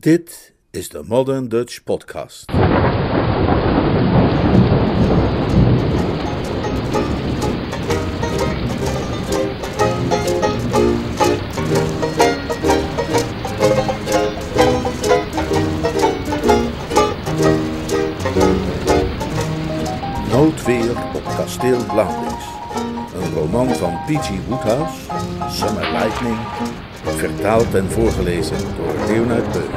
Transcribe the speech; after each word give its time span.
Dit 0.00 0.54
is 0.70 0.88
de 0.88 1.02
Modern 1.06 1.48
Dutch 1.48 1.82
Podcast. 1.84 2.52
Noodweer 20.32 20.90
op 21.14 21.24
kasteel 21.24 21.84
Blauwings. 21.86 22.44
Een 23.14 23.34
roman 23.34 23.68
van 23.68 23.92
P.G. 24.06 24.46
Woodhouse, 24.48 25.00
Summer 25.48 25.92
Lightning, 25.92 26.38
vertaald 27.20 27.74
en 27.74 27.90
voorgelezen 27.90 28.58
door 28.76 28.94
Leonard 29.06 29.52
Beuk. 29.52 29.70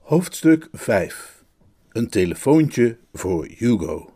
Hoofdstuk 0.00 0.68
5. 0.72 1.44
Een 1.92 2.08
telefoontje 2.08 2.96
voor 3.12 3.46
Hugo. 3.56 4.10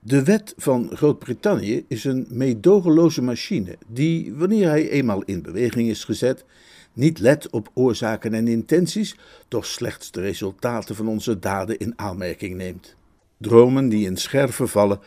De 0.00 0.24
wet 0.24 0.54
van 0.56 0.90
Groot-Brittannië 0.92 1.84
is 1.88 2.04
een 2.04 2.26
meedogenloze 2.30 3.22
machine 3.22 3.78
die, 3.86 4.34
wanneer 4.34 4.68
hij 4.68 4.90
eenmaal 4.90 5.22
in 5.22 5.42
beweging 5.42 5.88
is 5.88 6.04
gezet, 6.04 6.44
niet 6.92 7.18
let 7.18 7.50
op 7.50 7.70
oorzaken 7.74 8.34
en 8.34 8.48
intenties, 8.48 9.16
doch 9.48 9.66
slechts 9.66 10.10
de 10.10 10.20
resultaten 10.20 10.94
van 10.94 11.08
onze 11.08 11.38
daden 11.38 11.78
in 11.78 11.92
aanmerking 11.96 12.56
neemt. 12.56 12.96
Dromen 13.38 13.88
die 13.88 14.06
in 14.06 14.16
scherven 14.16 14.68
vallen, 14.68 15.00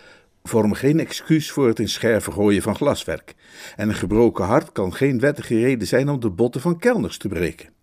vormen 0.49 0.77
geen 0.77 0.99
excuus 0.99 1.51
voor 1.51 1.67
het 1.67 1.79
in 1.79 1.89
scherven 1.89 2.33
gooien 2.33 2.61
van 2.61 2.75
glaswerk, 2.75 3.35
en 3.75 3.89
een 3.89 3.95
gebroken 3.95 4.45
hart 4.45 4.71
kan 4.71 4.93
geen 4.93 5.19
wettige 5.19 5.59
reden 5.59 5.87
zijn 5.87 6.09
om 6.09 6.19
de 6.19 6.29
botten 6.29 6.61
van 6.61 6.79
kelners 6.79 7.17
te 7.17 7.27
breken. 7.27 7.78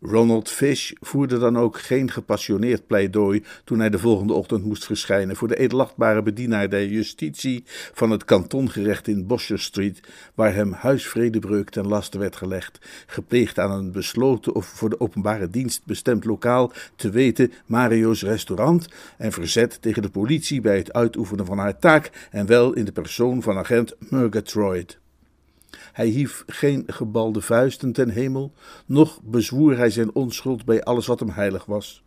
Ronald 0.00 0.50
Fish 0.50 0.92
voerde 1.00 1.38
dan 1.38 1.58
ook 1.58 1.80
geen 1.80 2.10
gepassioneerd 2.10 2.86
pleidooi 2.86 3.42
toen 3.64 3.78
hij 3.78 3.90
de 3.90 3.98
volgende 3.98 4.32
ochtend 4.32 4.64
moest 4.64 4.84
verschijnen 4.84 5.36
voor 5.36 5.48
de 5.48 5.56
edelachtbare 5.56 6.22
bedienaar 6.22 6.68
der 6.70 6.86
justitie 6.86 7.64
van 7.92 8.10
het 8.10 8.24
kantongerecht 8.24 9.08
in 9.08 9.26
Bosher 9.26 9.58
Street, 9.58 10.00
waar 10.34 10.54
hem 10.54 10.72
huisvredebreuk 10.72 11.70
ten 11.70 11.86
laste 11.86 12.18
werd 12.18 12.36
gelegd, 12.36 12.78
gepleegd 13.06 13.58
aan 13.58 13.70
een 13.70 13.92
besloten 13.92 14.54
of 14.54 14.66
voor 14.66 14.90
de 14.90 15.00
openbare 15.00 15.50
dienst 15.50 15.84
bestemd 15.84 16.24
lokaal, 16.24 16.72
te 16.96 17.10
weten 17.10 17.52
Mario's 17.66 18.22
restaurant, 18.22 18.88
en 19.18 19.32
verzet 19.32 19.82
tegen 19.82 20.02
de 20.02 20.10
politie 20.10 20.60
bij 20.60 20.76
het 20.76 20.92
uitoefenen 20.92 21.46
van 21.46 21.58
haar 21.58 21.78
taak, 21.78 22.28
en 22.30 22.46
wel 22.46 22.72
in 22.72 22.84
de 22.84 22.92
persoon 22.92 23.42
van 23.42 23.58
agent 23.58 23.94
Murgatroyd. 23.98 25.02
Hij 25.94 26.06
hief 26.06 26.44
geen 26.46 26.84
gebalde 26.86 27.40
vuisten 27.40 27.92
ten 27.92 28.08
hemel, 28.08 28.52
noch 28.86 29.22
bezwoer 29.22 29.76
hij 29.76 29.90
zijn 29.90 30.14
onschuld 30.14 30.64
bij 30.64 30.82
alles 30.82 31.06
wat 31.06 31.20
hem 31.20 31.28
heilig 31.28 31.64
was. 31.64 32.02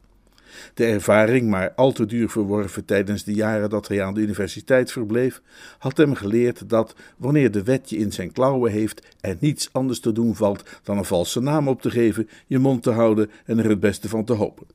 De 0.73 0.85
ervaring, 0.85 1.49
maar 1.49 1.73
al 1.73 1.91
te 1.91 2.05
duur 2.05 2.29
verworven 2.29 2.85
tijdens 2.85 3.23
de 3.23 3.33
jaren 3.33 3.69
dat 3.69 3.87
hij 3.87 4.03
aan 4.03 4.13
de 4.13 4.21
universiteit 4.21 4.91
verbleef, 4.91 5.41
had 5.77 5.97
hem 5.97 6.15
geleerd 6.15 6.69
dat, 6.69 6.95
wanneer 7.17 7.51
de 7.51 7.63
wet 7.63 7.89
je 7.89 7.97
in 7.97 8.11
zijn 8.11 8.31
klauwen 8.31 8.71
heeft 8.71 9.15
en 9.21 9.37
niets 9.39 9.69
anders 9.71 9.99
te 9.99 10.11
doen 10.11 10.35
valt 10.35 10.63
dan 10.83 10.97
een 10.97 11.05
valse 11.05 11.39
naam 11.39 11.67
op 11.67 11.81
te 11.81 11.91
geven, 11.91 12.29
je 12.47 12.59
mond 12.59 12.83
te 12.83 12.91
houden 12.91 13.31
en 13.45 13.59
er 13.59 13.69
het 13.69 13.79
beste 13.79 14.09
van 14.09 14.25
te 14.25 14.33
hopen. 14.33 14.67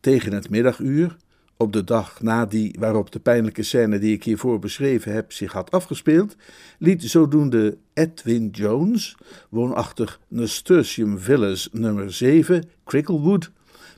Tegen 0.00 0.32
het 0.32 0.50
middaguur, 0.50 1.16
op 1.60 1.72
de 1.72 1.84
dag 1.84 2.22
na 2.22 2.46
die 2.46 2.76
waarop 2.78 3.12
de 3.12 3.20
pijnlijke 3.20 3.62
scène 3.62 3.98
die 3.98 4.14
ik 4.14 4.24
hiervoor 4.24 4.58
beschreven 4.58 5.12
heb 5.12 5.32
zich 5.32 5.52
had 5.52 5.70
afgespeeld, 5.70 6.36
liet 6.78 7.02
zodoende 7.02 7.78
Edwin 7.94 8.48
Jones, 8.48 9.16
woonachtig 9.48 10.20
Nasturtium 10.28 11.18
Villas 11.18 11.68
nummer 11.72 12.12
7, 12.12 12.68
Cricklewood, 12.84 13.50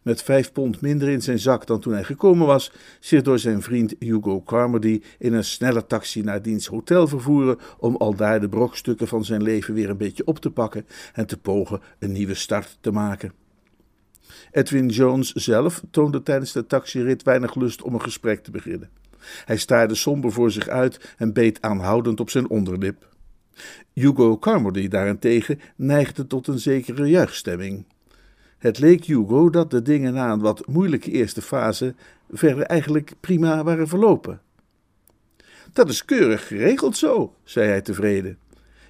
met 0.03 0.23
vijf 0.23 0.53
pond 0.53 0.81
minder 0.81 1.09
in 1.09 1.23
zijn 1.23 1.39
zak 1.39 1.67
dan 1.67 1.81
toen 1.81 1.93
hij 1.93 2.05
gekomen 2.05 2.47
was, 2.47 2.73
zich 3.01 3.23
door 3.23 3.39
zijn 3.39 3.63
vriend 3.63 3.95
Hugo 3.99 4.43
Carmody 4.43 5.03
in 5.19 5.33
een 5.33 5.45
snelle 5.45 5.87
taxi 5.87 6.23
naar 6.23 6.43
diens 6.43 6.67
hotel 6.67 7.09
vervoeren 7.09 7.59
om 7.79 7.97
al 7.97 8.15
daar 8.15 8.41
de 8.41 8.49
brokstukken 8.49 9.09
van 9.09 9.25
zijn 9.25 9.43
leven 9.43 9.75
weer 9.75 9.91
een 9.91 9.97
beetje 9.97 10.27
op 10.27 10.39
te 10.39 10.51
pakken 10.51 10.87
en 11.13 11.27
te 11.27 11.37
pogen 11.37 11.81
een 11.99 12.13
nieuwe 12.13 12.35
start 12.35 12.79
te 12.81 12.91
maken. 12.91 13.42
Edwin 14.51 14.89
Jones 14.89 15.33
zelf 15.33 15.83
toonde 15.91 16.23
tijdens 16.23 16.53
de 16.53 16.67
taxirit 16.67 17.23
weinig 17.23 17.55
lust 17.55 17.83
om 17.83 17.95
een 17.95 18.03
gesprek 18.03 18.43
te 18.43 18.51
beginnen. 18.51 18.91
Hij 19.45 19.57
staarde 19.57 19.95
somber 19.95 20.33
voor 20.33 20.51
zich 20.51 20.69
uit 20.69 21.15
en 21.17 21.33
beet 21.33 21.63
aanhoudend 21.63 22.21
op 22.21 22.31
zijn 22.31 22.49
onderlip. 22.49 23.09
Hugo 23.93 24.39
Carmody 24.39 24.89
daarentegen 24.89 25.61
neigde 25.77 26.27
tot 26.27 26.47
een 26.47 26.59
zekere 26.59 27.07
juichstemming. 27.07 27.85
Het 28.59 28.79
leek 28.79 29.05
Hugo 29.05 29.51
dat 29.51 29.71
de 29.71 29.83
dingen 29.83 30.15
na 30.15 30.33
een 30.33 30.41
wat 30.41 30.67
moeilijke 30.67 31.11
eerste 31.11 31.43
fase 31.43 31.95
verder 32.31 32.65
eigenlijk 32.65 33.13
prima 33.21 33.65
waren 33.65 33.89
verlopen. 33.89 34.41
Dat 35.73 35.89
is 35.89 36.05
keurig 36.05 36.47
geregeld 36.47 36.97
zo, 36.97 37.35
zei 37.45 37.69
hij 37.69 37.81
tevreden. 37.81 38.39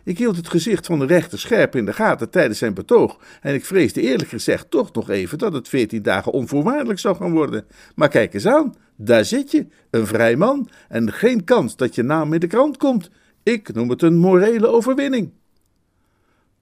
Ik 0.04 0.18
hield 0.18 0.36
het 0.36 0.48
gezicht 0.48 0.86
van 0.86 0.98
de 0.98 1.06
rechter 1.06 1.38
scherp 1.38 1.76
in 1.76 1.84
de 1.84 1.92
gaten 1.92 2.30
tijdens 2.30 2.58
zijn 2.58 2.74
betoog 2.74 3.18
en 3.40 3.54
ik 3.54 3.64
vreesde 3.64 4.00
eerlijk 4.00 4.28
gezegd 4.28 4.70
toch 4.70 4.92
nog 4.92 5.10
even 5.10 5.38
dat 5.38 5.52
het 5.52 5.68
veertien 5.68 6.02
dagen 6.02 6.32
onvoorwaardelijk 6.32 6.98
zou 6.98 7.16
gaan 7.16 7.32
worden. 7.32 7.66
Maar 7.94 8.08
kijk 8.08 8.34
eens 8.34 8.46
aan, 8.46 8.74
daar 8.96 9.24
zit 9.24 9.50
je, 9.50 9.66
een 9.90 10.06
vrij 10.06 10.36
man 10.36 10.68
en 10.88 11.12
geen 11.12 11.44
kans 11.44 11.76
dat 11.76 11.94
je 11.94 12.02
naam 12.02 12.32
in 12.32 12.40
de 12.40 12.46
krant 12.46 12.76
komt. 12.76 13.10
Ik 13.42 13.74
noem 13.74 13.90
het 13.90 14.02
een 14.02 14.18
morele 14.18 14.66
overwinning. 14.66 15.32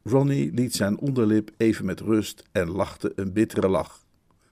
Ronnie 0.03 0.53
liet 0.55 0.75
zijn 0.75 0.99
onderlip 0.99 1.51
even 1.57 1.85
met 1.85 2.01
rust 2.01 2.43
en 2.53 2.71
lachte 2.71 3.13
een 3.17 3.33
bittere 3.33 3.69
lach. 3.69 4.05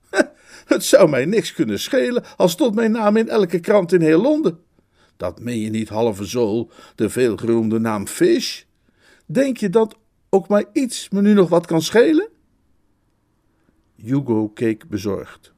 Het 0.65 0.83
zou 0.83 1.09
mij 1.09 1.25
niks 1.25 1.53
kunnen 1.53 1.79
schelen 1.79 2.23
als 2.37 2.51
stond 2.51 2.75
mijn 2.75 2.91
naam 2.91 3.17
in 3.17 3.29
elke 3.29 3.59
krant 3.59 3.93
in 3.93 4.01
heel 4.01 4.21
Londen. 4.21 4.59
Dat 5.17 5.39
meen 5.39 5.59
je 5.59 5.69
niet, 5.69 5.89
halve 5.89 6.25
zool, 6.25 6.71
de 6.95 7.09
veelgeroemde 7.09 7.79
naam 7.79 8.07
Fish. 8.07 8.63
Denk 9.31 9.57
je 9.57 9.69
dat 9.69 9.95
ook 10.29 10.47
maar 10.47 10.65
iets 10.73 11.09
me 11.09 11.21
nu 11.21 11.33
nog 11.33 11.49
wat 11.49 11.65
kan 11.65 11.81
schelen? 11.81 12.29
Hugo 13.95 14.47
keek 14.47 14.87
bezorgd. 14.87 15.53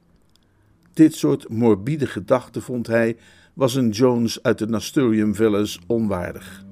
Dit 0.92 1.14
soort 1.14 1.48
morbide 1.48 2.06
gedachten, 2.06 2.62
vond 2.62 2.86
hij, 2.86 3.16
was 3.54 3.74
een 3.74 3.90
Jones 3.90 4.42
uit 4.42 4.58
de 4.58 4.66
Nasturtium 4.66 5.34
Villas 5.34 5.78
onwaardig. 5.86 6.64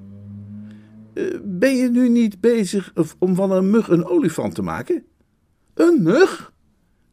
Uh, 1.13 1.39
ben 1.43 1.75
je 1.75 1.89
nu 1.89 2.09
niet 2.09 2.41
bezig 2.41 2.93
om 3.19 3.35
van 3.35 3.51
een 3.51 3.69
mug 3.69 3.87
een 3.87 4.05
olifant 4.05 4.55
te 4.55 4.61
maken? 4.61 5.03
Een 5.73 6.03
mug? 6.03 6.50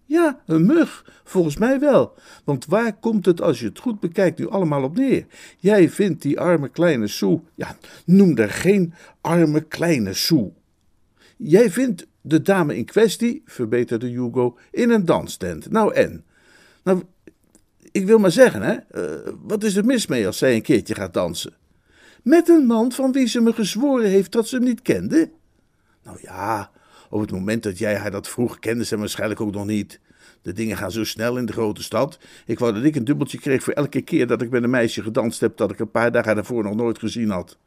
Ja, 0.09 0.41
een 0.47 0.67
mug, 0.67 1.21
volgens 1.25 1.57
mij 1.57 1.81
wel. 1.81 2.15
Want 2.45 2.67
waar 2.67 2.99
komt 2.99 3.27
het, 3.27 3.41
als 3.41 3.61
je 3.61 3.67
het 3.67 3.79
goed 3.79 4.01
bekijkt, 4.01 4.39
nu 4.39 4.49
allemaal 4.49 4.83
op 4.83 4.97
neer? 4.97 5.27
Jij 5.59 5.91
vindt 5.91 6.23
die 6.23 6.41
arme 6.41 6.69
kleine 6.69 7.07
Soe, 7.07 7.41
ja, 7.55 7.77
noem 8.05 8.37
er 8.37 8.51
geen 8.51 8.95
arme 9.21 9.61
kleine 9.61 10.15
Soe. 10.15 10.53
Jij 11.37 11.71
vindt 11.71 12.07
de 12.21 12.43
dame 12.43 12.77
in 12.77 12.85
kwestie, 12.85 13.43
verbeterde 13.45 14.07
Hugo, 14.07 14.59
in 14.71 14.91
een 14.91 15.05
danstent. 15.05 15.71
Nou 15.71 15.95
en? 15.95 16.25
Nou, 16.83 17.03
ik 17.93 18.07
wil 18.07 18.19
maar 18.19 18.33
zeggen, 18.33 18.63
hè, 18.63 18.77
uh, 18.95 19.33
wat 19.43 19.65
is 19.65 19.77
er 19.77 19.85
mis 19.85 20.07
mee 20.07 20.27
als 20.27 20.39
zij 20.39 20.55
een 20.55 20.63
keertje 20.63 20.95
gaat 20.95 21.15
dansen? 21.15 21.57
Met 22.23 22.49
een 22.49 22.67
man 22.67 22.93
van 22.93 23.13
wie 23.13 23.27
ze 23.27 23.41
me 23.41 23.53
gezworen 23.53 24.09
heeft 24.09 24.33
dat 24.33 24.49
ze 24.49 24.57
hem 24.57 24.65
niet 24.65 24.83
kende? 24.83 25.31
Nou 26.03 26.19
ja, 26.21 26.71
op 27.11 27.21
het 27.21 27.31
moment 27.31 27.63
dat 27.63 27.79
jij 27.79 27.97
haar 27.97 28.11
dat 28.11 28.29
vroeg, 28.29 28.59
kende 28.59 28.85
ze 28.85 28.99
waarschijnlijk 28.99 29.41
ook 29.41 29.53
nog 29.53 29.67
niet. 29.67 30.01
De 30.43 30.53
dingen 30.53 30.77
gaan 30.77 30.91
zo 30.91 31.05
snel 31.05 31.37
in 31.37 31.47
de 31.47 31.53
grote 31.53 31.83
stad. 31.83 32.19
Ik 32.47 32.59
wou 32.59 32.73
dat 32.73 32.85
ik 32.85 32.97
een 32.97 33.05
dubbeltje 33.05 33.39
kreeg 33.39 33.63
voor 33.63 33.73
elke 33.73 34.01
keer 34.01 34.27
dat 34.27 34.43
ik 34.43 34.51
met 34.51 34.63
een 34.63 34.71
meisje 34.71 35.03
gedanst 35.03 35.41
heb 35.41 35.57
dat 35.57 35.71
ik 35.71 35.79
een 35.79 35.91
paar 35.91 36.13
dagen 36.13 36.35
daarvoor 36.35 36.63
nog 36.63 36.75
nooit 36.75 36.99
gezien 36.99 37.31
had. 37.31 37.59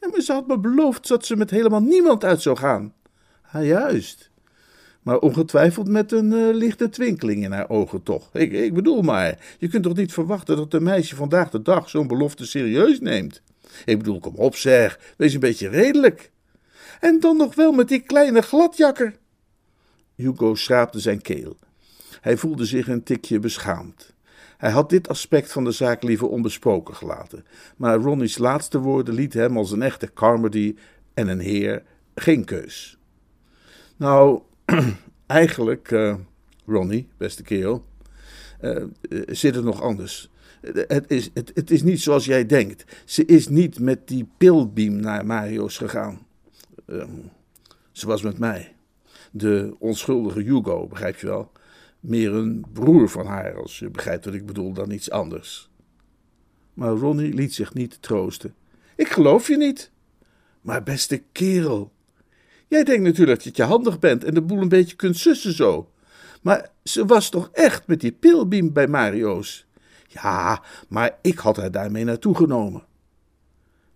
Ja, 0.00 0.08
maar 0.08 0.20
ze 0.20 0.32
had 0.32 0.46
me 0.46 0.58
beloofd 0.58 1.08
dat 1.08 1.26
ze 1.26 1.36
met 1.36 1.50
helemaal 1.50 1.82
niemand 1.82 2.24
uit 2.24 2.42
zou 2.42 2.56
gaan. 2.56 2.94
Ah, 3.52 3.66
juist. 3.66 4.30
Maar 5.02 5.18
ongetwijfeld 5.18 5.88
met 5.88 6.12
een 6.12 6.32
uh, 6.32 6.54
lichte 6.54 6.88
twinkeling 6.88 7.44
in 7.44 7.52
haar 7.52 7.68
ogen 7.68 8.02
toch. 8.02 8.30
Ik, 8.32 8.52
ik 8.52 8.74
bedoel 8.74 9.02
maar, 9.02 9.56
je 9.58 9.68
kunt 9.68 9.82
toch 9.82 9.96
niet 9.96 10.12
verwachten 10.12 10.56
dat 10.56 10.74
een 10.74 10.82
meisje 10.82 11.16
vandaag 11.16 11.50
de 11.50 11.62
dag 11.62 11.88
zo'n 11.88 12.06
belofte 12.06 12.46
serieus 12.46 13.00
neemt? 13.00 13.42
Ik 13.84 13.98
bedoel, 13.98 14.20
kom 14.20 14.34
op 14.34 14.56
zeg, 14.56 15.14
wees 15.16 15.34
een 15.34 15.40
beetje 15.40 15.68
redelijk. 15.68 16.30
En 17.00 17.20
dan 17.20 17.36
nog 17.36 17.54
wel 17.54 17.72
met 17.72 17.88
die 17.88 18.00
kleine 18.00 18.42
gladjakker. 18.42 19.16
Hugo 20.14 20.54
schraapte 20.54 21.00
zijn 21.00 21.22
keel. 21.22 21.56
Hij 22.20 22.36
voelde 22.36 22.64
zich 22.64 22.88
een 22.88 23.02
tikje 23.02 23.38
beschaamd. 23.38 24.14
Hij 24.56 24.70
had 24.70 24.90
dit 24.90 25.08
aspect 25.08 25.52
van 25.52 25.64
de 25.64 25.72
zaak 25.72 26.02
liever 26.02 26.28
onbesproken 26.28 26.94
gelaten, 26.94 27.44
maar 27.76 27.96
Ronnie's 27.98 28.38
laatste 28.38 28.78
woorden 28.78 29.14
liet 29.14 29.34
hem 29.34 29.56
als 29.56 29.70
een 29.70 29.82
echte 29.82 30.12
Carmody 30.12 30.76
en 31.14 31.28
een 31.28 31.40
heer 31.40 31.82
geen 32.14 32.44
keus. 32.44 32.98
Nou, 33.96 34.42
eigenlijk, 35.26 35.90
uh, 35.90 36.14
Ronnie, 36.66 37.08
beste 37.16 37.42
kerel, 37.42 37.84
uh, 38.60 38.84
zit 39.26 39.54
het 39.54 39.64
nog 39.64 39.82
anders. 39.82 40.30
Het 40.60 41.04
is, 41.10 41.30
het 41.34 41.70
is 41.70 41.82
niet 41.82 42.00
zoals 42.00 42.24
jij 42.24 42.46
denkt. 42.46 42.84
Ze 43.04 43.24
is 43.24 43.48
niet 43.48 43.80
met 43.80 44.08
die 44.08 44.28
pilbeam 44.36 45.00
naar 45.00 45.26
Mario's 45.26 45.78
gegaan. 45.78 46.26
Ehm, 46.88 47.10
ze 47.92 48.06
was 48.06 48.22
met 48.22 48.38
mij. 48.38 48.74
De 49.30 49.74
onschuldige 49.78 50.40
Hugo, 50.40 50.86
begrijp 50.86 51.16
je 51.16 51.26
wel. 51.26 51.52
Meer 52.00 52.34
een 52.34 52.64
broer 52.72 53.08
van 53.08 53.26
haar, 53.26 53.56
als 53.56 53.78
je 53.78 53.90
begrijpt 53.90 54.24
wat 54.24 54.34
ik 54.34 54.46
bedoel, 54.46 54.72
dan 54.72 54.90
iets 54.90 55.10
anders. 55.10 55.70
Maar 56.74 56.90
Ronnie 56.90 57.34
liet 57.34 57.54
zich 57.54 57.74
niet 57.74 58.02
troosten. 58.02 58.54
Ik 58.96 59.08
geloof 59.08 59.48
je 59.48 59.56
niet. 59.56 59.90
Maar 60.60 60.82
beste 60.82 61.22
kerel, 61.32 61.92
jij 62.68 62.84
denkt 62.84 63.02
natuurlijk 63.02 63.44
dat 63.44 63.56
je 63.56 63.62
handig 63.62 63.98
bent 63.98 64.24
en 64.24 64.34
de 64.34 64.42
boel 64.42 64.60
een 64.60 64.68
beetje 64.68 64.96
kunt 64.96 65.16
sussen 65.16 65.52
zo. 65.52 65.90
Maar 66.42 66.70
ze 66.84 67.06
was 67.06 67.28
toch 67.30 67.50
echt 67.52 67.86
met 67.86 68.00
die 68.00 68.12
pilbeam 68.12 68.72
bij 68.72 68.86
Mario's? 68.86 69.66
Ja, 70.06 70.62
maar 70.88 71.18
ik 71.22 71.38
had 71.38 71.56
haar 71.56 71.70
daarmee 71.70 72.04
naartoe 72.04 72.36
genomen. 72.36 72.87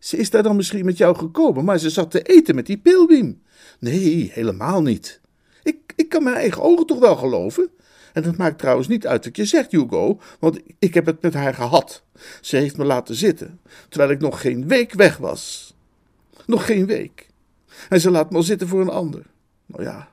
Ze 0.03 0.17
is 0.17 0.31
daar 0.31 0.43
dan 0.43 0.57
misschien 0.57 0.85
met 0.85 0.97
jou 0.97 1.17
gekomen, 1.17 1.65
maar 1.65 1.79
ze 1.79 1.91
zat 1.91 2.11
te 2.11 2.23
eten 2.23 2.55
met 2.55 2.67
die 2.67 2.79
pilbeam. 2.79 3.43
Nee, 3.79 4.31
helemaal 4.33 4.83
niet. 4.83 5.21
Ik, 5.63 5.93
ik 5.97 6.09
kan 6.09 6.23
mijn 6.23 6.37
eigen 6.37 6.63
ogen 6.63 6.87
toch 6.87 6.99
wel 6.99 7.17
geloven. 7.17 7.71
En 8.13 8.23
dat 8.23 8.37
maakt 8.37 8.59
trouwens 8.59 8.89
niet 8.89 9.07
uit 9.07 9.25
wat 9.25 9.37
je 9.37 9.45
zegt, 9.45 9.73
Hugo, 9.73 10.21
want 10.39 10.61
ik 10.79 10.95
heb 10.95 11.07
het 11.07 11.23
met 11.23 11.35
haar 11.35 11.55
gehad. 11.55 12.05
Ze 12.41 12.57
heeft 12.57 12.77
me 12.77 12.85
laten 12.85 13.15
zitten, 13.15 13.61
terwijl 13.89 14.11
ik 14.11 14.21
nog 14.21 14.41
geen 14.41 14.69
week 14.69 14.93
weg 14.93 15.17
was. 15.17 15.75
Nog 16.47 16.67
geen 16.67 16.87
week. 16.87 17.29
En 17.89 18.01
ze 18.01 18.11
laat 18.11 18.31
me 18.31 18.37
al 18.37 18.43
zitten 18.43 18.69
voor 18.69 18.81
een 18.81 18.89
ander. 18.89 19.23
Nou 19.67 19.83
ja, 19.83 20.09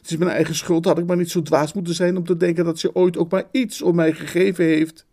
het 0.00 0.10
is 0.10 0.16
mijn 0.16 0.30
eigen 0.30 0.54
schuld, 0.54 0.84
had 0.84 0.98
ik 0.98 1.06
maar 1.06 1.16
niet 1.16 1.30
zo 1.30 1.42
dwaas 1.42 1.72
moeten 1.72 1.94
zijn 1.94 2.16
om 2.16 2.24
te 2.24 2.36
denken 2.36 2.64
dat 2.64 2.78
ze 2.78 2.94
ooit 2.94 3.16
ook 3.16 3.30
maar 3.30 3.48
iets 3.50 3.82
om 3.82 3.94
mij 3.94 4.12
gegeven 4.12 4.64
heeft. 4.64 5.06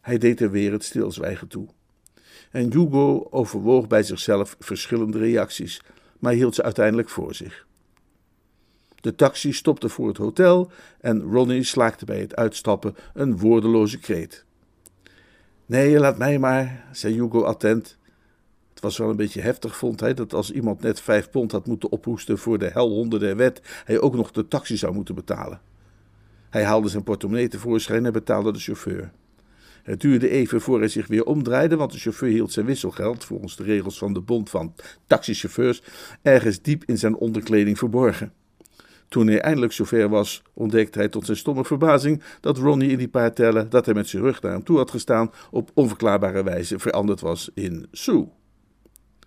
Hij 0.00 0.18
deed 0.18 0.40
er 0.40 0.50
weer 0.50 0.72
het 0.72 0.84
stilzwijgen 0.84 1.48
toe. 1.48 1.68
En 2.50 2.72
Hugo 2.72 3.26
overwoog 3.30 3.86
bij 3.86 4.02
zichzelf 4.02 4.56
verschillende 4.58 5.18
reacties, 5.18 5.82
maar 6.18 6.32
hield 6.32 6.54
ze 6.54 6.62
uiteindelijk 6.62 7.08
voor 7.08 7.34
zich. 7.34 7.66
De 9.00 9.14
taxi 9.14 9.52
stopte 9.52 9.88
voor 9.88 10.08
het 10.08 10.16
hotel 10.16 10.70
en 11.00 11.22
Ronnie 11.22 11.62
slaakte 11.62 12.04
bij 12.04 12.20
het 12.20 12.36
uitstappen 12.36 12.94
een 13.14 13.38
woordeloze 13.38 13.98
kreet. 13.98 14.44
Nee, 15.66 15.98
laat 15.98 16.18
mij 16.18 16.38
maar, 16.38 16.88
zei 16.92 17.14
Hugo 17.14 17.42
attent. 17.42 17.98
Het 18.70 18.80
was 18.80 18.98
wel 18.98 19.10
een 19.10 19.16
beetje 19.16 19.40
heftig, 19.40 19.76
vond 19.76 20.00
hij, 20.00 20.14
dat 20.14 20.34
als 20.34 20.50
iemand 20.50 20.80
net 20.80 21.00
vijf 21.00 21.30
pond 21.30 21.52
had 21.52 21.66
moeten 21.66 21.92
ophoesten 21.92 22.38
voor 22.38 22.58
de 22.58 22.68
helhonden 22.68 23.20
der 23.20 23.36
wet, 23.36 23.60
hij 23.84 24.00
ook 24.00 24.14
nog 24.14 24.30
de 24.30 24.48
taxi 24.48 24.76
zou 24.76 24.94
moeten 24.94 25.14
betalen. 25.14 25.60
Hij 26.50 26.64
haalde 26.64 26.88
zijn 26.88 27.02
portemonnee 27.02 27.48
tevoorschijn 27.48 28.06
en 28.06 28.12
betaalde 28.12 28.52
de 28.52 28.58
chauffeur. 28.58 29.12
Het 29.90 30.00
duurde 30.00 30.28
even 30.28 30.60
voor 30.60 30.78
hij 30.78 30.88
zich 30.88 31.06
weer 31.06 31.24
omdraaide, 31.24 31.76
want 31.76 31.92
de 31.92 31.98
chauffeur 31.98 32.30
hield 32.30 32.52
zijn 32.52 32.66
wisselgeld, 32.66 33.24
volgens 33.24 33.56
de 33.56 33.62
regels 33.62 33.98
van 33.98 34.12
de 34.12 34.20
Bond 34.20 34.50
van 34.50 34.74
Taxichauffeurs, 35.06 35.82
ergens 36.22 36.62
diep 36.62 36.84
in 36.86 36.98
zijn 36.98 37.16
onderkleding 37.16 37.78
verborgen. 37.78 38.32
Toen 39.08 39.26
hij 39.26 39.40
eindelijk 39.40 39.72
zover 39.72 40.08
was, 40.08 40.42
ontdekte 40.52 40.98
hij 40.98 41.08
tot 41.08 41.24
zijn 41.24 41.36
stomme 41.36 41.64
verbazing 41.64 42.22
dat 42.40 42.58
Ronnie 42.58 42.90
in 42.90 42.98
die 42.98 43.08
paar 43.08 43.32
tellen 43.32 43.70
dat 43.70 43.84
hij 43.84 43.94
met 43.94 44.08
zijn 44.08 44.22
rug 44.22 44.42
naar 44.42 44.52
hem 44.52 44.64
toe 44.64 44.76
had 44.76 44.90
gestaan, 44.90 45.30
op 45.50 45.70
onverklaarbare 45.74 46.42
wijze 46.42 46.78
veranderd 46.78 47.20
was 47.20 47.50
in 47.54 47.86
Sue. 47.92 48.28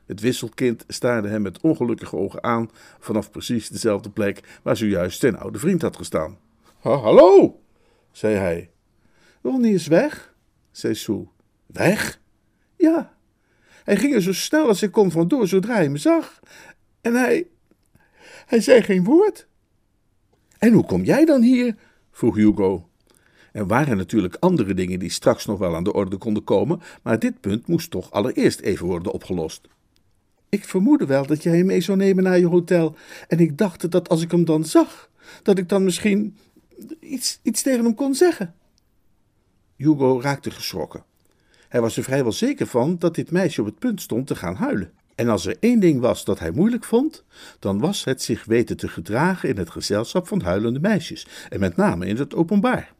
Het 0.05 0.19
wisselkind 0.19 0.83
staarde 0.87 1.27
hem 1.27 1.41
met 1.41 1.61
ongelukkige 1.61 2.15
ogen 2.15 2.43
aan 2.43 2.69
vanaf 2.99 3.31
precies 3.31 3.69
dezelfde 3.69 4.09
plek 4.09 4.59
waar 4.61 4.77
zojuist 4.77 5.19
zijn 5.19 5.37
oude 5.37 5.59
vriend 5.59 5.81
had 5.81 5.95
gestaan. 5.95 6.37
hallo, 6.79 7.59
zei 8.11 8.35
hij. 8.35 8.69
Ronnie 9.41 9.73
is 9.73 9.87
weg, 9.87 10.32
zei 10.73 10.95
Sue. 10.95 11.27
Weg? 11.65 12.19
Ja. 12.77 13.15
Hij 13.83 13.97
ging 13.97 14.13
er 14.13 14.21
zo 14.21 14.33
snel 14.33 14.67
als 14.67 14.79
hij 14.79 14.89
kon 14.89 15.11
vandoor 15.11 15.47
zodra 15.47 15.73
hij 15.73 15.89
me 15.89 15.97
zag. 15.97 16.39
En 17.01 17.13
hij. 17.13 17.47
Hij 18.45 18.61
zei 18.61 18.81
geen 18.81 19.03
woord. 19.03 19.47
En 20.57 20.73
hoe 20.73 20.85
kom 20.85 21.03
jij 21.03 21.25
dan 21.25 21.41
hier? 21.41 21.75
vroeg 22.11 22.35
Hugo. 22.35 22.87
Er 23.51 23.67
waren 23.67 23.97
natuurlijk 23.97 24.35
andere 24.39 24.73
dingen 24.73 24.99
die 24.99 25.09
straks 25.09 25.45
nog 25.45 25.59
wel 25.59 25.75
aan 25.75 25.83
de 25.83 25.93
orde 25.93 26.17
konden 26.17 26.43
komen, 26.43 26.81
maar 27.03 27.19
dit 27.19 27.39
punt 27.39 27.67
moest 27.67 27.91
toch 27.91 28.11
allereerst 28.11 28.59
even 28.59 28.85
worden 28.85 29.11
opgelost. 29.11 29.67
Ik 30.49 30.65
vermoedde 30.65 31.05
wel 31.05 31.25
dat 31.25 31.43
jij 31.43 31.57
hem 31.57 31.65
mee 31.65 31.81
zou 31.81 31.97
nemen 31.97 32.23
naar 32.23 32.39
je 32.39 32.47
hotel, 32.47 32.95
en 33.27 33.39
ik 33.39 33.57
dacht 33.57 33.91
dat 33.91 34.09
als 34.09 34.21
ik 34.21 34.31
hem 34.31 34.45
dan 34.45 34.65
zag, 34.65 35.09
dat 35.43 35.57
ik 35.57 35.69
dan 35.69 35.83
misschien 35.83 36.37
iets, 36.99 37.39
iets 37.43 37.61
tegen 37.61 37.83
hem 37.83 37.95
kon 37.95 38.15
zeggen. 38.15 38.55
Hugo 39.83 40.21
raakte 40.21 40.51
geschrokken. 40.51 41.03
Hij 41.69 41.81
was 41.81 41.97
er 41.97 42.03
vrijwel 42.03 42.31
zeker 42.31 42.67
van 42.67 42.95
dat 42.99 43.15
dit 43.15 43.31
meisje 43.31 43.61
op 43.61 43.67
het 43.67 43.79
punt 43.79 44.01
stond 44.01 44.27
te 44.27 44.35
gaan 44.35 44.55
huilen. 44.55 44.91
En 45.15 45.29
als 45.29 45.45
er 45.45 45.57
één 45.59 45.79
ding 45.79 45.99
was 45.99 46.25
dat 46.25 46.39
hij 46.39 46.51
moeilijk 46.51 46.83
vond, 46.83 47.23
dan 47.59 47.79
was 47.79 48.03
het 48.03 48.21
zich 48.21 48.45
weten 48.45 48.77
te 48.77 48.87
gedragen 48.87 49.49
in 49.49 49.57
het 49.57 49.69
gezelschap 49.69 50.27
van 50.27 50.41
huilende 50.41 50.79
meisjes, 50.79 51.27
en 51.49 51.59
met 51.59 51.75
name 51.75 52.05
in 52.05 52.17
het 52.17 52.35
openbaar. 52.35 52.93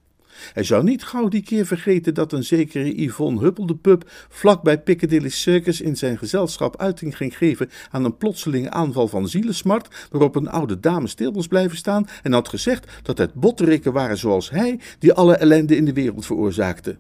Hij 0.54 0.64
zou 0.64 0.84
niet 0.84 1.04
gauw 1.04 1.28
die 1.28 1.44
keer 1.44 1.66
vergeten 1.66 2.14
dat 2.14 2.32
een 2.32 2.44
zekere 2.44 3.02
Yvonne 3.04 3.40
Huppeldepup 3.40 4.12
vlak 4.30 4.64
bij 4.64 4.82
Piccadilly 4.82 5.30
Circus 5.30 5.82
in 5.82 5.98
zijn 5.98 6.18
gezelschap 6.18 6.78
uiting 6.78 7.18
ging 7.18 7.38
geven 7.38 7.70
aan 7.92 8.06
een 8.06 8.18
plotselinge 8.18 8.70
aanval 8.70 9.08
van 9.08 9.28
zielesmart, 9.28 10.08
waarop 10.12 10.36
een 10.36 10.50
oude 10.50 10.80
dame 10.80 11.08
stil 11.08 11.34
was 11.34 11.48
blijven 11.48 11.78
staan 11.78 12.08
en 12.24 12.34
had 12.34 12.50
gezegd 12.50 12.92
dat 13.04 13.18
het 13.18 13.34
botterikken 13.34 13.94
waren 13.94 14.18
zoals 14.18 14.50
hij 14.50 14.80
die 15.00 15.14
alle 15.14 15.36
ellende 15.36 15.76
in 15.76 15.86
de 15.86 15.94
wereld 15.94 16.26
veroorzaakte. 16.26 16.98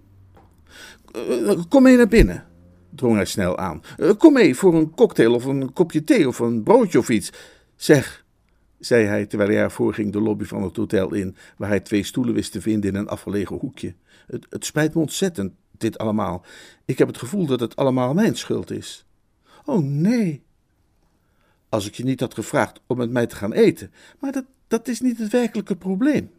Eh, 1.11 1.59
kom 1.69 1.83
mee 1.83 1.97
naar 1.97 2.07
binnen, 2.07 2.45
drong 2.89 3.15
hij 3.15 3.25
snel 3.25 3.57
aan. 3.57 3.81
Eh, 3.97 4.09
kom 4.17 4.33
mee 4.33 4.55
voor 4.55 4.73
een 4.73 4.93
cocktail 4.95 5.33
of 5.33 5.45
een 5.45 5.73
kopje 5.73 6.03
thee 6.03 6.27
of 6.27 6.39
een 6.39 6.63
broodje 6.63 6.99
of 6.99 7.09
iets. 7.09 7.31
Zeg, 7.75 8.22
zei 8.85 9.05
hij 9.05 9.25
terwijl 9.25 9.49
hij 9.49 9.59
ervoor 9.59 9.93
ging 9.93 10.11
de 10.11 10.21
lobby 10.21 10.43
van 10.43 10.63
het 10.63 10.75
hotel 10.75 11.13
in, 11.13 11.35
waar 11.57 11.69
hij 11.69 11.79
twee 11.79 12.03
stoelen 12.03 12.33
wist 12.33 12.51
te 12.51 12.61
vinden 12.61 12.89
in 12.89 12.95
een 12.95 13.07
afgelegen 13.07 13.57
hoekje. 13.57 13.95
Het, 14.27 14.45
het 14.49 14.65
spijt 14.65 14.93
me 14.93 15.01
ontzettend, 15.01 15.53
dit 15.71 15.97
allemaal. 15.97 16.45
Ik 16.85 16.97
heb 16.97 17.07
het 17.07 17.17
gevoel 17.17 17.45
dat 17.45 17.59
het 17.59 17.75
allemaal 17.75 18.13
mijn 18.13 18.35
schuld 18.35 18.71
is. 18.71 19.05
Oh 19.65 19.83
nee. 19.83 20.43
Als 21.69 21.87
ik 21.87 21.95
je 21.95 22.03
niet 22.03 22.19
had 22.19 22.33
gevraagd 22.33 22.81
om 22.87 22.97
met 22.97 23.11
mij 23.11 23.27
te 23.27 23.35
gaan 23.35 23.53
eten, 23.53 23.91
maar 24.19 24.31
dat, 24.31 24.45
dat 24.67 24.87
is 24.87 25.01
niet 25.01 25.17
het 25.17 25.31
werkelijke 25.31 25.75
probleem. 25.75 26.31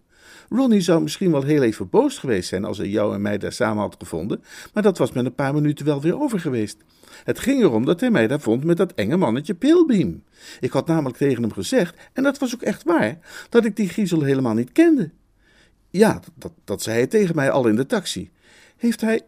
Ronnie 0.48 0.80
zou 0.80 1.02
misschien 1.02 1.30
wel 1.30 1.42
heel 1.42 1.62
even 1.62 1.88
boos 1.88 2.18
geweest 2.18 2.48
zijn 2.48 2.64
als 2.64 2.78
hij 2.78 2.88
jou 2.88 3.14
en 3.14 3.22
mij 3.22 3.38
daar 3.38 3.52
samen 3.52 3.82
had 3.82 3.96
gevonden, 3.98 4.44
maar 4.72 4.82
dat 4.82 4.98
was 4.98 5.12
met 5.12 5.24
een 5.24 5.34
paar 5.34 5.54
minuten 5.54 5.86
wel 5.86 6.00
weer 6.00 6.20
over 6.20 6.40
geweest. 6.40 6.76
Het 7.24 7.38
ging 7.38 7.62
erom 7.62 7.84
dat 7.84 8.00
hij 8.00 8.10
mij 8.10 8.26
daar 8.26 8.40
vond 8.40 8.64
met 8.64 8.76
dat 8.76 8.94
enge 8.94 9.16
mannetje 9.16 9.54
Pilbeam. 9.54 10.22
Ik 10.60 10.70
had 10.70 10.86
namelijk 10.86 11.16
tegen 11.16 11.42
hem 11.42 11.52
gezegd, 11.52 11.96
en 12.12 12.22
dat 12.22 12.38
was 12.38 12.54
ook 12.54 12.62
echt 12.62 12.82
waar, 12.82 13.18
dat 13.48 13.64
ik 13.64 13.76
die 13.76 13.88
griezel 13.88 14.22
helemaal 14.22 14.54
niet 14.54 14.72
kende. 14.72 15.10
Ja, 15.90 16.20
dat, 16.34 16.52
dat 16.64 16.82
zei 16.82 16.96
hij 16.96 17.06
tegen 17.06 17.34
mij 17.34 17.50
al 17.50 17.68
in 17.68 17.76
de 17.76 17.86
taxi. 17.86 18.30
Heeft 18.76 19.00
hij. 19.00 19.22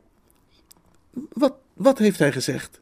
Wat, 1.33 1.55
wat 1.75 1.99
heeft 1.99 2.19
hij 2.19 2.33
gezegd? 2.33 2.81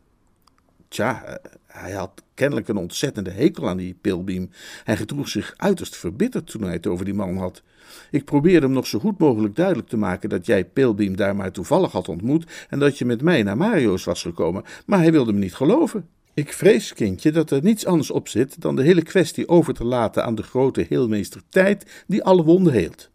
Tja, 0.88 1.38
hij 1.66 1.92
had 1.92 2.22
kennelijk 2.34 2.68
een 2.68 2.76
ontzettende 2.76 3.30
hekel 3.30 3.68
aan 3.68 3.76
die 3.76 3.96
Pilbeam. 4.00 4.50
Hij 4.84 4.96
gedroeg 4.96 5.28
zich 5.28 5.54
uiterst 5.56 5.96
verbitterd 5.96 6.46
toen 6.46 6.62
hij 6.62 6.72
het 6.72 6.86
over 6.86 7.04
die 7.04 7.14
man 7.14 7.36
had. 7.36 7.62
Ik 8.10 8.24
probeerde 8.24 8.66
hem 8.66 8.74
nog 8.74 8.86
zo 8.86 8.98
goed 8.98 9.18
mogelijk 9.18 9.56
duidelijk 9.56 9.88
te 9.88 9.96
maken 9.96 10.28
dat 10.28 10.46
jij 10.46 10.64
Pilbeam 10.64 11.16
daar 11.16 11.36
maar 11.36 11.52
toevallig 11.52 11.92
had 11.92 12.08
ontmoet 12.08 12.66
en 12.68 12.78
dat 12.78 12.98
je 12.98 13.04
met 13.04 13.22
mij 13.22 13.42
naar 13.42 13.56
Mario's 13.56 14.04
was 14.04 14.22
gekomen, 14.22 14.64
maar 14.86 14.98
hij 14.98 15.12
wilde 15.12 15.32
me 15.32 15.38
niet 15.38 15.54
geloven. 15.54 16.08
Ik 16.34 16.52
vrees, 16.52 16.92
kindje, 16.92 17.30
dat 17.30 17.50
er 17.50 17.62
niets 17.62 17.86
anders 17.86 18.10
op 18.10 18.28
zit 18.28 18.60
dan 18.60 18.76
de 18.76 18.82
hele 18.82 19.02
kwestie 19.02 19.48
over 19.48 19.74
te 19.74 19.84
laten 19.84 20.24
aan 20.24 20.34
de 20.34 20.42
grote 20.42 20.86
heelmeester 20.88 21.40
Tijd, 21.48 22.04
die 22.06 22.24
alle 22.24 22.44
wonden 22.44 22.72
heelt. 22.72 23.10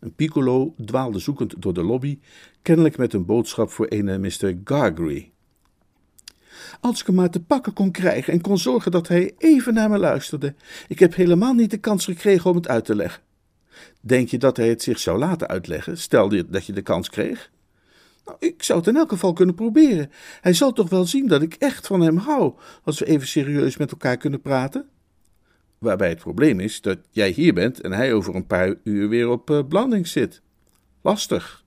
Een 0.00 0.14
piccolo 0.14 0.74
dwaalde 0.84 1.18
zoekend 1.18 1.62
door 1.62 1.74
de 1.74 1.82
lobby, 1.82 2.18
kennelijk 2.62 2.96
met 2.96 3.12
een 3.12 3.24
boodschap 3.24 3.70
voor 3.70 3.86
een 3.88 4.20
Mr. 4.20 4.54
Gargery. 4.64 5.32
Als 6.80 7.00
ik 7.00 7.06
hem 7.06 7.14
maar 7.14 7.30
te 7.30 7.42
pakken 7.42 7.72
kon 7.72 7.90
krijgen 7.90 8.32
en 8.32 8.40
kon 8.40 8.58
zorgen 8.58 8.90
dat 8.90 9.08
hij 9.08 9.34
even 9.38 9.74
naar 9.74 9.90
me 9.90 9.98
luisterde. 9.98 10.54
Ik 10.88 10.98
heb 10.98 11.14
helemaal 11.14 11.54
niet 11.54 11.70
de 11.70 11.78
kans 11.78 12.04
gekregen 12.04 12.50
om 12.50 12.56
het 12.56 12.68
uit 12.68 12.84
te 12.84 12.94
leggen. 12.94 13.22
Denk 14.00 14.28
je 14.28 14.38
dat 14.38 14.56
hij 14.56 14.68
het 14.68 14.82
zich 14.82 14.98
zou 14.98 15.18
laten 15.18 15.48
uitleggen, 15.48 15.98
stel 15.98 16.28
dat 16.48 16.66
je 16.66 16.72
de 16.72 16.82
kans 16.82 17.10
kreeg? 17.10 17.50
Nou, 18.24 18.36
ik 18.40 18.62
zou 18.62 18.78
het 18.78 18.88
in 18.88 18.96
elk 18.96 19.08
geval 19.08 19.32
kunnen 19.32 19.54
proberen. 19.54 20.10
Hij 20.40 20.52
zal 20.52 20.72
toch 20.72 20.88
wel 20.88 21.06
zien 21.06 21.26
dat 21.26 21.42
ik 21.42 21.54
echt 21.54 21.86
van 21.86 22.00
hem 22.00 22.16
hou, 22.16 22.54
als 22.82 22.98
we 22.98 23.06
even 23.06 23.26
serieus 23.26 23.76
met 23.76 23.90
elkaar 23.90 24.16
kunnen 24.16 24.40
praten? 24.40 24.88
Waarbij 25.78 26.08
het 26.08 26.18
probleem 26.18 26.60
is 26.60 26.80
dat 26.80 26.98
jij 27.10 27.30
hier 27.30 27.54
bent 27.54 27.80
en 27.80 27.92
hij 27.92 28.12
over 28.12 28.34
een 28.34 28.46
paar 28.46 28.74
uur 28.84 29.08
weer 29.08 29.28
op 29.28 29.50
uh, 29.50 30.02
zit. 30.02 30.42
Lastig, 31.02 31.64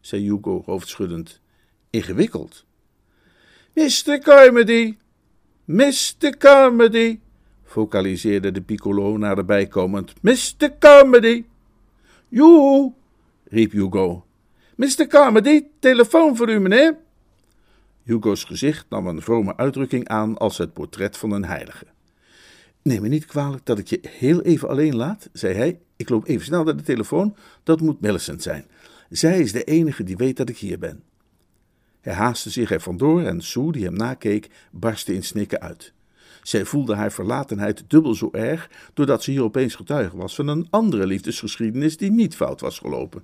zei 0.00 0.22
Hugo 0.22 0.62
hoofdschuddend. 0.64 1.40
Ingewikkeld. 1.90 2.66
Mr. 3.74 4.18
Carmody, 4.18 4.96
Mr. 5.64 6.36
Carmody, 6.38 7.20
vocaliseerde 7.64 8.50
de 8.50 8.60
piccolo 8.60 9.16
naderbij 9.16 9.66
komend. 9.66 10.12
Mr. 10.22 10.78
Carmody. 10.78 11.44
Joe, 12.30 12.92
riep 13.44 13.72
Hugo. 13.72 14.24
Mr. 14.74 15.06
Carmody, 15.06 15.64
telefoon 15.78 16.36
voor 16.36 16.50
u, 16.50 16.58
meneer. 16.58 16.96
Hugo's 18.02 18.44
gezicht 18.44 18.86
nam 18.88 19.06
een 19.06 19.22
vrome 19.22 19.56
uitdrukking 19.56 20.08
aan 20.08 20.38
als 20.38 20.58
het 20.58 20.72
portret 20.72 21.16
van 21.16 21.30
een 21.30 21.44
heilige. 21.44 21.86
Neem 22.82 23.02
me 23.02 23.08
niet 23.08 23.26
kwalijk 23.26 23.66
dat 23.66 23.78
ik 23.78 23.86
je 23.86 24.00
heel 24.08 24.42
even 24.42 24.68
alleen 24.68 24.96
laat, 24.96 25.28
zei 25.32 25.54
hij. 25.54 25.80
Ik 25.96 26.08
loop 26.08 26.26
even 26.26 26.44
snel 26.44 26.64
naar 26.64 26.76
de 26.76 26.82
telefoon. 26.82 27.36
Dat 27.62 27.80
moet 27.80 28.00
Millicent 28.00 28.42
zijn. 28.42 28.66
Zij 29.10 29.40
is 29.40 29.52
de 29.52 29.64
enige 29.64 30.02
die 30.02 30.16
weet 30.16 30.36
dat 30.36 30.48
ik 30.48 30.58
hier 30.58 30.78
ben. 30.78 31.02
Hij 32.00 32.14
haastte 32.14 32.50
zich 32.50 32.70
er 32.70 32.80
vandoor 32.80 33.22
en 33.22 33.40
Sue, 33.40 33.72
die 33.72 33.84
hem 33.84 33.96
nakeek, 33.96 34.50
barstte 34.70 35.14
in 35.14 35.22
snikken 35.22 35.60
uit. 35.60 35.92
Zij 36.42 36.64
voelde 36.64 36.94
haar 36.94 37.12
verlatenheid 37.12 37.84
dubbel 37.86 38.14
zo 38.14 38.28
erg, 38.32 38.70
doordat 38.94 39.22
ze 39.22 39.30
hier 39.30 39.42
opeens 39.42 39.74
getuige 39.74 40.16
was 40.16 40.34
van 40.34 40.48
een 40.48 40.66
andere 40.70 41.06
liefdesgeschiedenis 41.06 41.96
die 41.96 42.10
niet 42.10 42.36
fout 42.36 42.60
was 42.60 42.78
gelopen. 42.78 43.22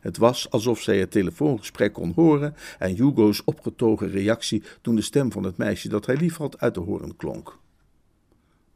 Het 0.00 0.16
was 0.16 0.50
alsof 0.50 0.80
zij 0.80 0.98
het 0.98 1.10
telefoongesprek 1.10 1.92
kon 1.92 2.12
horen 2.14 2.54
en 2.78 2.96
Hugo's 2.96 3.42
opgetogen 3.44 4.10
reactie 4.10 4.62
toen 4.80 4.94
de 4.94 5.02
stem 5.02 5.32
van 5.32 5.42
het 5.42 5.56
meisje 5.56 5.88
dat 5.88 6.06
hij 6.06 6.16
liefhad 6.16 6.60
uit 6.60 6.74
de 6.74 6.80
horen 6.80 7.16
klonk. 7.16 7.58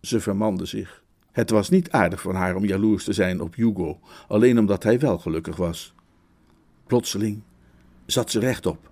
Ze 0.01 0.21
vermande 0.21 0.67
zich. 0.67 1.03
Het 1.33 1.51
was 1.51 1.69
niet 1.71 1.91
aardig 1.91 2.21
van 2.21 2.35
haar 2.35 2.57
om 2.57 2.65
jaloers 2.65 3.05
te 3.05 3.13
zijn 3.13 3.41
op 3.41 3.55
Hugo, 3.55 4.01
alleen 4.29 4.59
omdat 4.59 4.83
hij 4.83 4.99
wel 4.99 5.19
gelukkig 5.19 5.57
was. 5.57 5.95
Plotseling 6.87 7.43
zat 8.07 8.31
ze 8.31 8.39
rechtop. 8.39 8.91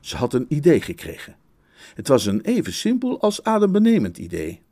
Ze 0.00 0.16
had 0.16 0.34
een 0.34 0.46
idee 0.48 0.80
gekregen. 0.80 1.36
Het 1.94 2.08
was 2.08 2.26
een 2.26 2.40
even 2.40 2.72
simpel 2.72 3.20
als 3.20 3.42
adembenemend 3.42 4.18
idee. 4.18 4.62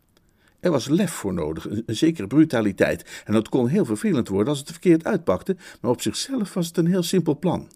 Er 0.61 0.71
was 0.71 0.89
lef 0.89 1.13
voor 1.13 1.35
nodig, 1.35 1.69
een, 1.71 1.97
zekere 1.97 2.27
brutaliteit, 2.27 3.23
en 3.25 3.33
dat 3.33 3.49
kon 3.49 3.69
heel 3.69 3.85
vervelend 3.85 4.29
worden 4.29 4.49
als 4.49 4.59
het 4.59 4.71
verkeerd 4.71 5.05
uitpakte, 5.05 5.57
maar 5.81 5.91
op 5.91 6.01
zichzelf 6.01 6.55
was 6.55 6.67
het 6.67 6.77
een 6.77 6.87
heel 6.87 7.03
simpel 7.03 7.39
plan. 7.39 7.71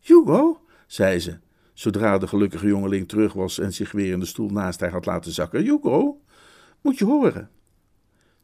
Hugo, 0.00 0.60
zei 0.86 1.20
ze, 1.20 1.38
zodra 1.72 2.18
de 2.18 2.26
gelukkige 2.26 2.66
jongeling 2.66 3.08
terug 3.08 3.32
was 3.32 3.58
en 3.58 3.72
zich 3.72 3.92
weer 3.92 4.12
in 4.12 4.20
de 4.20 4.26
stoel 4.26 4.48
naast 4.48 4.80
haar 4.80 4.90
had 4.90 5.06
laten 5.06 5.32
zakken. 5.32 5.62
Hugo, 5.62 6.20
moet 6.80 6.98
je 6.98 7.04
horen. 7.04 7.50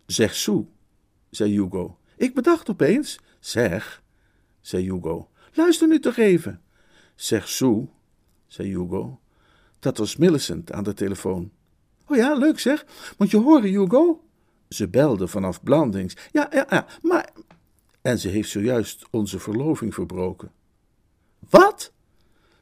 Zeg 0.07 0.35
Sue, 0.35 0.67
zei 1.31 1.53
Hugo. 1.53 1.99
Ik 2.17 2.35
bedacht 2.35 2.71
opeens. 2.71 3.19
Zeg, 3.41 4.03
zei 4.61 4.83
Hugo. 4.83 5.31
Luister 5.53 5.89
nu 5.89 6.01
toch 6.01 6.17
even. 6.17 6.61
Zeg 7.15 7.49
Sue, 7.49 7.89
zei 8.47 8.69
Hugo. 8.69 9.21
Dat 9.83 9.99
was 9.99 10.17
Millicent 10.17 10.73
aan 10.73 10.85
de 10.85 10.95
telefoon. 10.95 11.51
Oh 12.07 12.17
ja, 12.17 12.35
leuk 12.35 12.59
zeg. 12.59 12.85
Moet 13.19 13.31
je 13.31 13.37
horen, 13.37 13.71
Hugo? 13.71 14.25
Ze 14.69 14.89
belde 14.89 15.29
vanaf 15.29 15.63
Blandings. 15.63 16.17
Ja, 16.33 16.49
ja, 16.51 16.67
ja, 16.71 16.87
maar... 17.03 17.31
En 18.03 18.19
ze 18.19 18.29
heeft 18.29 18.49
zojuist 18.49 19.07
onze 19.11 19.39
verloving 19.39 19.95
verbroken. 19.95 20.51
Wat? 21.51 21.93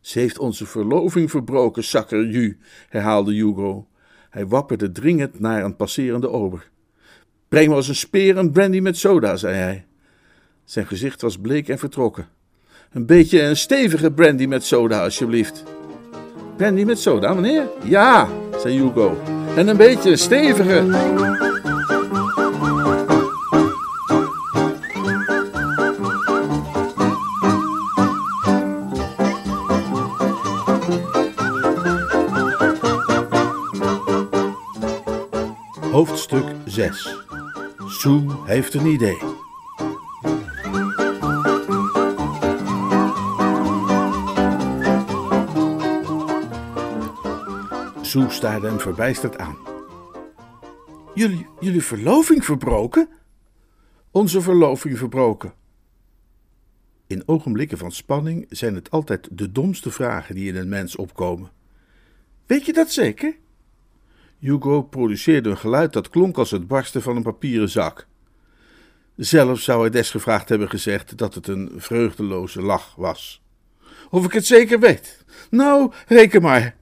Ze 0.00 0.18
heeft 0.18 0.38
onze 0.38 0.66
verloving 0.66 1.30
verbroken, 1.30 1.84
sakkerju, 1.84 2.58
herhaalde 2.88 3.32
Hugo. 3.32 3.88
Hij 4.30 4.46
wapperde 4.46 4.92
dringend 4.92 5.40
naar 5.40 5.64
een 5.64 5.76
passerende 5.76 6.28
ober. 6.28 6.70
Breng 7.48 7.68
me 7.68 7.74
als 7.74 7.88
een 7.88 7.94
speer 7.94 8.36
een 8.36 8.52
brandy 8.52 8.80
met 8.80 8.96
soda, 8.96 9.36
zei 9.36 9.54
hij. 9.54 9.86
Zijn 10.64 10.86
gezicht 10.86 11.20
was 11.20 11.38
bleek 11.38 11.68
en 11.68 11.78
vertrokken. 11.78 12.28
Een 12.90 13.06
beetje 13.06 13.42
een 13.42 13.56
stevige 13.56 14.12
brandy 14.12 14.46
met 14.46 14.64
soda, 14.64 15.02
alsjeblieft. 15.02 15.64
Brandy 16.60 16.84
met 16.84 17.00
soda, 17.00 17.34
meneer? 17.34 17.68
Ja, 17.82 18.28
zei 18.58 18.82
Hugo. 18.82 19.16
En 19.56 19.68
een 19.68 19.76
beetje 19.76 20.16
stevige. 20.16 20.84
Hoofdstuk 35.92 36.44
6 36.64 37.16
Sue 37.86 38.22
heeft 38.44 38.74
een 38.74 38.86
idee. 38.86 39.18
Sue 48.10 48.30
staarde 48.30 48.66
hem 48.66 48.80
verbijsterd 48.80 49.38
aan. 49.38 49.56
Jullie, 51.14 51.46
jullie 51.60 51.82
verloving 51.82 52.44
verbroken? 52.44 53.08
Onze 54.10 54.40
verloving 54.40 54.98
verbroken. 54.98 55.52
In 57.06 57.22
ogenblikken 57.26 57.78
van 57.78 57.92
spanning 57.92 58.46
zijn 58.48 58.74
het 58.74 58.90
altijd 58.90 59.28
de 59.32 59.52
domste 59.52 59.90
vragen 59.90 60.34
die 60.34 60.48
in 60.48 60.56
een 60.56 60.68
mens 60.68 60.96
opkomen. 60.96 61.50
Weet 62.46 62.66
je 62.66 62.72
dat 62.72 62.90
zeker? 62.90 63.36
Hugo 64.38 64.82
produceerde 64.82 65.50
een 65.50 65.58
geluid 65.58 65.92
dat 65.92 66.10
klonk 66.10 66.38
als 66.38 66.50
het 66.50 66.66
barsten 66.66 67.02
van 67.02 67.16
een 67.16 67.22
papieren 67.22 67.68
zak. 67.68 68.06
Zelf 69.16 69.60
zou 69.60 69.80
hij 69.80 69.90
desgevraagd 69.90 70.48
hebben 70.48 70.68
gezegd 70.70 71.18
dat 71.18 71.34
het 71.34 71.46
een 71.46 71.72
vreugdeloze 71.76 72.62
lach 72.62 72.94
was. 72.94 73.42
Of 74.10 74.24
ik 74.24 74.32
het 74.32 74.46
zeker 74.46 74.80
weet? 74.80 75.24
Nou, 75.50 75.92
reken 76.06 76.42
maar. 76.42 76.78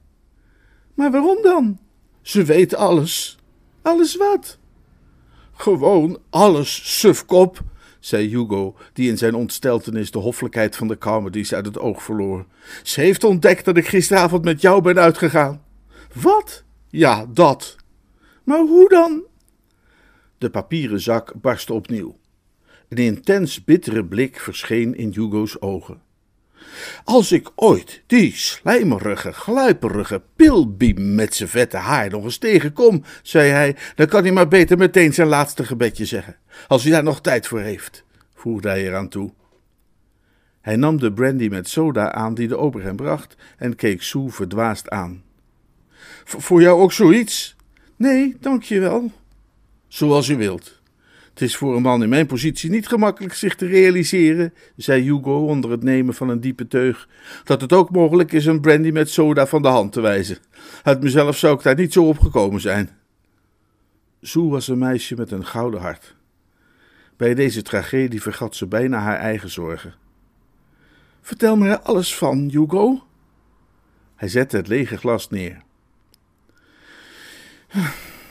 Maar 0.99 1.11
waarom 1.11 1.41
dan? 1.41 1.79
Ze 2.21 2.43
weet 2.43 2.75
alles. 2.75 3.37
Alles 3.81 4.15
wat? 4.15 4.57
Gewoon 5.53 6.19
alles, 6.29 6.99
sufkop, 6.99 7.61
zei 7.99 8.27
Hugo, 8.27 8.75
die 8.93 9.09
in 9.09 9.17
zijn 9.17 9.35
ontsteltenis 9.35 10.11
de 10.11 10.19
hoffelijkheid 10.19 10.75
van 10.75 10.87
de 10.87 10.97
Carmodies 10.97 11.53
uit 11.53 11.65
het 11.65 11.79
oog 11.79 12.03
verloor. 12.03 12.45
Ze 12.83 13.01
heeft 13.01 13.23
ontdekt 13.23 13.65
dat 13.65 13.77
ik 13.77 13.87
gisteravond 13.87 14.43
met 14.43 14.61
jou 14.61 14.81
ben 14.81 14.99
uitgegaan. 14.99 15.63
Wat? 16.13 16.63
Ja, 16.89 17.25
dat. 17.33 17.75
Maar 18.43 18.59
hoe 18.59 18.89
dan? 18.89 19.23
De 20.37 20.49
papieren 20.49 21.01
zak 21.01 21.33
barstte 21.41 21.73
opnieuw. 21.73 22.17
Een 22.89 22.97
intens 22.97 23.63
bittere 23.63 24.05
blik 24.05 24.39
verscheen 24.39 24.95
in 24.95 25.11
Hugo's 25.13 25.57
ogen. 25.59 26.01
Als 27.03 27.31
ik 27.31 27.49
ooit 27.55 28.03
die 28.07 28.35
slijmerige, 28.35 29.31
gluiperige 29.31 30.21
pilbiem 30.35 31.15
met 31.15 31.35
zijn 31.35 31.49
vette 31.49 31.77
haar 31.77 32.09
nog 32.09 32.23
eens 32.23 32.37
tegenkom, 32.37 33.03
zei 33.21 33.49
hij, 33.49 33.75
dan 33.95 34.07
kan 34.07 34.23
hij 34.23 34.31
maar 34.31 34.47
beter 34.47 34.77
meteen 34.77 35.13
zijn 35.13 35.27
laatste 35.27 35.63
gebedje 35.65 36.05
zeggen, 36.05 36.37
als 36.67 36.83
hij 36.83 36.91
daar 36.91 37.03
nog 37.03 37.21
tijd 37.21 37.47
voor 37.47 37.59
heeft, 37.59 38.03
voegde 38.33 38.69
hij 38.69 38.87
eraan 38.87 39.09
toe. 39.09 39.31
Hij 40.61 40.75
nam 40.75 40.99
de 40.99 41.13
brandy 41.13 41.47
met 41.47 41.69
soda 41.69 42.11
aan 42.11 42.33
die 42.33 42.47
de 42.47 42.57
ober 42.57 42.83
hem 42.83 42.95
bracht 42.95 43.35
en 43.57 43.75
keek 43.75 44.03
Sue 44.03 44.29
verdwaasd 44.29 44.89
aan. 44.89 45.23
Voor 46.23 46.61
jou 46.61 46.81
ook 46.81 46.91
zoiets? 46.91 47.55
Nee, 47.95 48.37
dank 48.39 48.63
je 48.63 48.79
wel. 48.79 49.11
Zoals 49.87 50.27
je 50.27 50.35
wilt. 50.35 50.78
Het 51.39 51.47
is 51.47 51.57
voor 51.57 51.75
een 51.75 51.81
man 51.81 52.03
in 52.03 52.09
mijn 52.09 52.25
positie 52.25 52.69
niet 52.69 52.87
gemakkelijk 52.87 53.33
zich 53.33 53.55
te 53.55 53.65
realiseren, 53.65 54.53
zei 54.75 55.01
Hugo 55.01 55.45
onder 55.45 55.71
het 55.71 55.83
nemen 55.83 56.13
van 56.13 56.29
een 56.29 56.39
diepe 56.39 56.67
teug, 56.67 57.07
dat 57.43 57.61
het 57.61 57.73
ook 57.73 57.91
mogelijk 57.91 58.31
is 58.31 58.45
een 58.45 58.61
brandy 58.61 58.89
met 58.91 59.09
soda 59.09 59.47
van 59.47 59.61
de 59.61 59.67
hand 59.67 59.91
te 59.91 60.01
wijzen. 60.01 60.37
Uit 60.83 61.03
mezelf 61.03 61.37
zou 61.37 61.55
ik 61.55 61.63
daar 61.63 61.75
niet 61.75 61.93
zo 61.93 62.07
op 62.07 62.19
gekomen 62.19 62.61
zijn. 62.61 62.89
Sue 64.21 64.49
was 64.49 64.67
een 64.67 64.77
meisje 64.77 65.15
met 65.15 65.31
een 65.31 65.45
gouden 65.45 65.81
hart. 65.81 66.15
Bij 67.17 67.33
deze 67.33 67.61
tragedie 67.61 68.21
vergat 68.21 68.55
ze 68.55 68.67
bijna 68.67 68.99
haar 68.99 69.17
eigen 69.17 69.49
zorgen. 69.49 69.93
Vertel 71.21 71.55
me 71.55 71.69
er 71.69 71.79
alles 71.79 72.15
van, 72.15 72.49
Hugo. 72.49 73.03
Hij 74.15 74.27
zette 74.27 74.57
het 74.57 74.67
lege 74.67 74.97
glas 74.97 75.29
neer. 75.29 75.61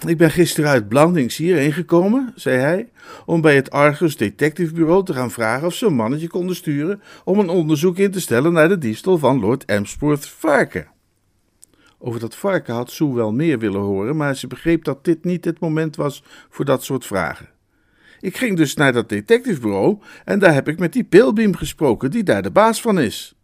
Ik 0.06 0.16
ben 0.16 0.30
gisteren 0.30 0.70
uit 0.70 0.88
Blandings 0.88 1.36
hierheen 1.36 1.72
gekomen, 1.72 2.32
zei 2.34 2.58
hij, 2.58 2.90
om 3.26 3.40
bij 3.40 3.54
het 3.54 3.70
Argus 3.70 4.16
Detective 4.16 4.72
Bureau 4.72 5.04
te 5.04 5.14
gaan 5.14 5.30
vragen 5.30 5.66
of 5.66 5.74
ze 5.74 5.86
een 5.86 5.94
mannetje 5.94 6.28
konden 6.28 6.56
sturen 6.56 7.02
om 7.24 7.38
een 7.38 7.48
onderzoek 7.48 7.98
in 7.98 8.10
te 8.10 8.20
stellen 8.20 8.52
naar 8.52 8.68
de 8.68 8.78
diefstal 8.78 9.18
van 9.18 9.40
Lord 9.40 9.64
Emsworth 9.64 10.26
varken. 10.26 10.88
Over 11.98 12.20
dat 12.20 12.36
varken 12.36 12.74
had 12.74 12.90
Sue 12.90 13.14
wel 13.14 13.32
meer 13.32 13.58
willen 13.58 13.80
horen, 13.80 14.16
maar 14.16 14.36
ze 14.36 14.46
begreep 14.46 14.84
dat 14.84 15.04
dit 15.04 15.24
niet 15.24 15.44
het 15.44 15.60
moment 15.60 15.96
was 15.96 16.22
voor 16.48 16.64
dat 16.64 16.84
soort 16.84 17.06
vragen. 17.06 17.48
Ik 18.20 18.36
ging 18.36 18.56
dus 18.56 18.74
naar 18.74 18.92
dat 18.92 19.08
detectivebureau 19.08 19.98
en 20.24 20.38
daar 20.38 20.54
heb 20.54 20.68
ik 20.68 20.78
met 20.78 20.92
die 20.92 21.04
Pilbeam 21.04 21.56
gesproken, 21.56 22.10
die 22.10 22.22
daar 22.22 22.42
de 22.42 22.50
baas 22.50 22.80
van 22.80 22.98
is. 23.00 23.34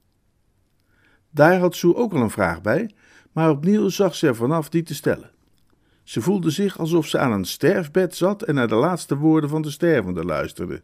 Daar 1.31 1.59
had 1.59 1.77
Sue 1.77 1.95
ook 1.95 2.13
al 2.13 2.21
een 2.21 2.31
vraag 2.31 2.63
bij, 2.63 2.91
maar 3.33 3.51
opnieuw 3.51 3.89
zag 3.89 4.15
ze 4.15 4.27
er 4.27 4.37
vanaf 4.37 4.69
die 4.69 4.83
te 4.83 4.95
stellen. 4.95 5.34
Ze 6.05 6.21
voelde 6.21 6.51
zich 6.51 6.79
alsof 6.79 7.07
ze 7.07 7.19
aan 7.19 7.33
een 7.33 7.45
sterfbed 7.45 8.17
zat 8.17 8.43
en 8.43 8.55
naar 8.55 8.69
de 8.69 8.75
laatste 8.75 9.17
woorden 9.17 9.51
van 9.51 9.63
de 9.63 9.71
stervende 9.71 10.25
luisterde. 10.25 10.83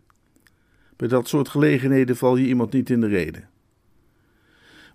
Bij 0.96 1.08
dat 1.08 1.28
soort 1.28 1.48
gelegenheden 1.48 2.16
val 2.16 2.36
je 2.36 2.46
iemand 2.46 2.72
niet 2.72 2.90
in 2.90 3.00
de 3.00 3.06
reden. 3.06 3.48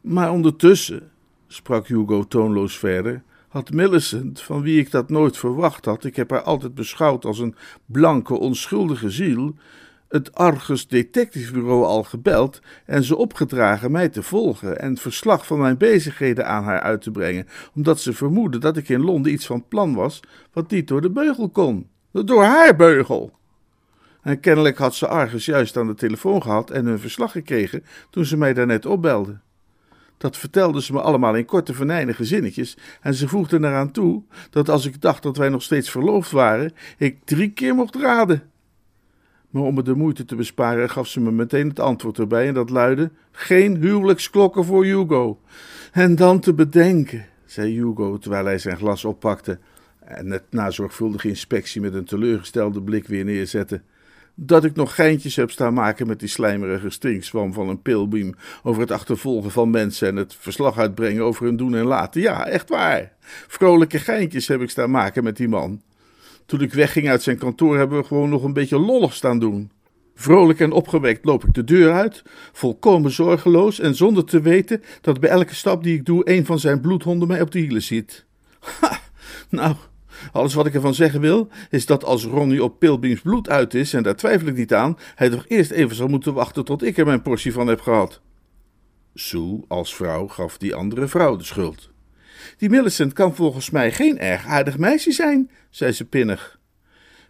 Maar 0.01 0.31
ondertussen, 0.31 1.11
sprak 1.47 1.87
Hugo 1.87 2.23
toonloos 2.23 2.77
verder, 2.77 3.23
had 3.47 3.71
Millicent, 3.71 4.41
van 4.41 4.61
wie 4.61 4.79
ik 4.79 4.91
dat 4.91 5.09
nooit 5.09 5.37
verwacht 5.37 5.85
had, 5.85 6.03
ik 6.03 6.15
heb 6.15 6.29
haar 6.29 6.41
altijd 6.41 6.75
beschouwd 6.75 7.25
als 7.25 7.39
een 7.39 7.55
blanke, 7.85 8.33
onschuldige 8.33 9.09
ziel, 9.09 9.55
het 10.15 10.35
Argus 10.35 10.87
Detectivebureau 10.87 11.83
al 11.83 12.03
gebeld 12.03 12.59
en 12.85 13.03
ze 13.03 13.15
opgedragen 13.15 13.91
mij 13.91 14.09
te 14.09 14.23
volgen 14.23 14.79
en 14.79 14.97
verslag 14.97 15.45
van 15.45 15.59
mijn 15.59 15.77
bezigheden 15.77 16.47
aan 16.47 16.63
haar 16.63 16.79
uit 16.79 17.01
te 17.01 17.11
brengen, 17.11 17.47
omdat 17.73 17.99
ze 17.99 18.13
vermoedden 18.13 18.61
dat 18.61 18.77
ik 18.77 18.89
in 18.89 19.01
Londen 19.01 19.31
iets 19.31 19.45
van 19.45 19.67
plan 19.67 19.95
was 19.95 20.19
wat 20.53 20.71
niet 20.71 20.87
door 20.87 21.01
de 21.01 21.09
beugel 21.09 21.49
kon. 21.49 21.89
Door 22.11 22.43
haar 22.43 22.75
beugel. 22.75 23.31
En 24.21 24.39
kennelijk 24.39 24.77
had 24.77 24.95
ze 24.95 25.07
Argus 25.07 25.45
juist 25.45 25.77
aan 25.77 25.87
de 25.87 25.95
telefoon 25.95 26.41
gehad 26.41 26.69
en 26.69 26.85
hun 26.85 26.99
verslag 26.99 27.31
gekregen 27.31 27.83
toen 28.09 28.25
ze 28.25 28.37
mij 28.37 28.53
daarnet 28.53 28.85
opbelde. 28.85 29.39
Dat 30.17 30.37
vertelde 30.37 30.81
ze 30.81 30.93
me 30.93 31.01
allemaal 31.01 31.35
in 31.35 31.45
korte 31.45 31.73
venijnige 31.73 32.25
zinnetjes 32.25 32.77
en 33.01 33.13
ze 33.13 33.27
voegde 33.27 33.57
eraan 33.57 33.91
toe 33.91 34.23
dat 34.49 34.69
als 34.69 34.85
ik 34.85 35.01
dacht 35.01 35.23
dat 35.23 35.37
wij 35.37 35.49
nog 35.49 35.63
steeds 35.63 35.91
verloofd 35.91 36.31
waren, 36.31 36.73
ik 36.97 37.17
drie 37.25 37.49
keer 37.51 37.75
mocht 37.75 37.95
raden. 37.95 38.53
Maar 39.55 39.63
om 39.63 39.73
me 39.73 39.83
de 39.83 39.95
moeite 39.95 40.25
te 40.25 40.35
besparen 40.35 40.89
gaf 40.89 41.07
ze 41.07 41.19
me 41.19 41.31
meteen 41.31 41.67
het 41.67 41.79
antwoord 41.79 42.17
erbij 42.17 42.47
en 42.47 42.53
dat 42.53 42.69
luidde: 42.69 43.11
geen 43.31 43.75
huwelijksklokken 43.75 44.65
voor 44.65 44.83
Hugo. 44.83 45.39
En 45.91 46.15
dan 46.15 46.39
te 46.39 46.53
bedenken, 46.53 47.25
zei 47.45 47.73
Hugo 47.73 48.17
terwijl 48.17 48.45
hij 48.45 48.57
zijn 48.57 48.77
glas 48.77 49.05
oppakte 49.05 49.59
en 49.99 50.31
het 50.31 50.43
na 50.49 50.69
zorgvuldige 50.69 51.27
inspectie 51.27 51.81
met 51.81 51.93
een 51.93 52.05
teleurgestelde 52.05 52.81
blik 52.81 53.07
weer 53.07 53.25
neerzette 53.25 53.81
dat 54.33 54.63
ik 54.63 54.75
nog 54.75 54.95
geintjes 54.95 55.35
heb 55.35 55.51
staan 55.51 55.73
maken 55.73 56.07
met 56.07 56.19
die 56.19 56.29
slijmerige 56.29 56.89
stinkswam 56.89 57.53
van 57.53 57.69
een 57.69 57.81
pilbeam 57.81 58.35
over 58.63 58.81
het 58.81 58.91
achtervolgen 58.91 59.51
van 59.51 59.69
mensen 59.69 60.07
en 60.07 60.15
het 60.15 60.35
verslag 60.39 60.77
uitbrengen 60.77 61.23
over 61.23 61.45
hun 61.45 61.57
doen 61.57 61.75
en 61.75 61.85
laten. 61.85 62.21
Ja, 62.21 62.47
echt 62.47 62.69
waar. 62.69 63.11
Vrolijke 63.47 63.99
geintjes 63.99 64.47
heb 64.47 64.61
ik 64.61 64.69
staan 64.69 64.91
maken 64.91 65.23
met 65.23 65.37
die 65.37 65.47
man. 65.47 65.81
Toen 66.45 66.61
ik 66.61 66.73
wegging 66.73 67.09
uit 67.09 67.23
zijn 67.23 67.37
kantoor 67.37 67.77
hebben 67.77 67.97
we 67.97 68.03
gewoon 68.05 68.29
nog 68.29 68.43
een 68.43 68.53
beetje 68.53 68.79
lollig 68.79 69.13
staan 69.13 69.39
doen. 69.39 69.71
Vrolijk 70.15 70.59
en 70.59 70.71
opgewekt 70.71 71.25
loop 71.25 71.43
ik 71.43 71.53
de 71.53 71.63
deur 71.63 71.93
uit, 71.93 72.23
volkomen 72.51 73.11
zorgeloos 73.11 73.79
en 73.79 73.95
zonder 73.95 74.25
te 74.25 74.41
weten 74.41 74.81
dat 75.01 75.19
bij 75.19 75.29
elke 75.29 75.55
stap 75.55 75.83
die 75.83 75.95
ik 75.95 76.05
doe 76.05 76.29
een 76.29 76.45
van 76.45 76.59
zijn 76.59 76.81
bloedhonden 76.81 77.27
mij 77.27 77.41
op 77.41 77.51
de 77.51 77.59
hielen 77.59 77.83
ziet. 77.83 78.25
Ha, 78.79 78.99
nou, 79.49 79.75
alles 80.31 80.53
wat 80.53 80.65
ik 80.65 80.73
ervan 80.73 80.93
zeggen 80.93 81.21
wil, 81.21 81.47
is 81.69 81.85
dat 81.85 82.03
als 82.03 82.25
Ronnie 82.25 82.63
op 82.63 82.79
Pilbeams 82.79 83.21
bloed 83.21 83.49
uit 83.49 83.73
is, 83.73 83.93
en 83.93 84.03
daar 84.03 84.15
twijfel 84.15 84.47
ik 84.47 84.55
niet 84.55 84.73
aan, 84.73 84.97
hij 85.15 85.29
toch 85.29 85.45
eerst 85.47 85.71
even 85.71 85.95
zal 85.95 86.07
moeten 86.07 86.33
wachten 86.33 86.65
tot 86.65 86.83
ik 86.83 86.97
er 86.97 87.05
mijn 87.05 87.21
portie 87.21 87.53
van 87.53 87.67
heb 87.67 87.81
gehad. 87.81 88.21
Sue, 89.13 89.63
als 89.67 89.95
vrouw, 89.95 90.27
gaf 90.27 90.57
die 90.57 90.75
andere 90.75 91.07
vrouw 91.07 91.35
de 91.35 91.43
schuld. 91.43 91.93
Die 92.57 92.69
Millicent 92.69 93.13
kan 93.13 93.35
volgens 93.35 93.69
mij 93.69 93.91
geen 93.91 94.19
erg 94.19 94.45
aardig 94.45 94.77
meisje 94.77 95.11
zijn, 95.11 95.51
zei 95.69 95.91
ze 95.91 96.05
pinnig. 96.05 96.59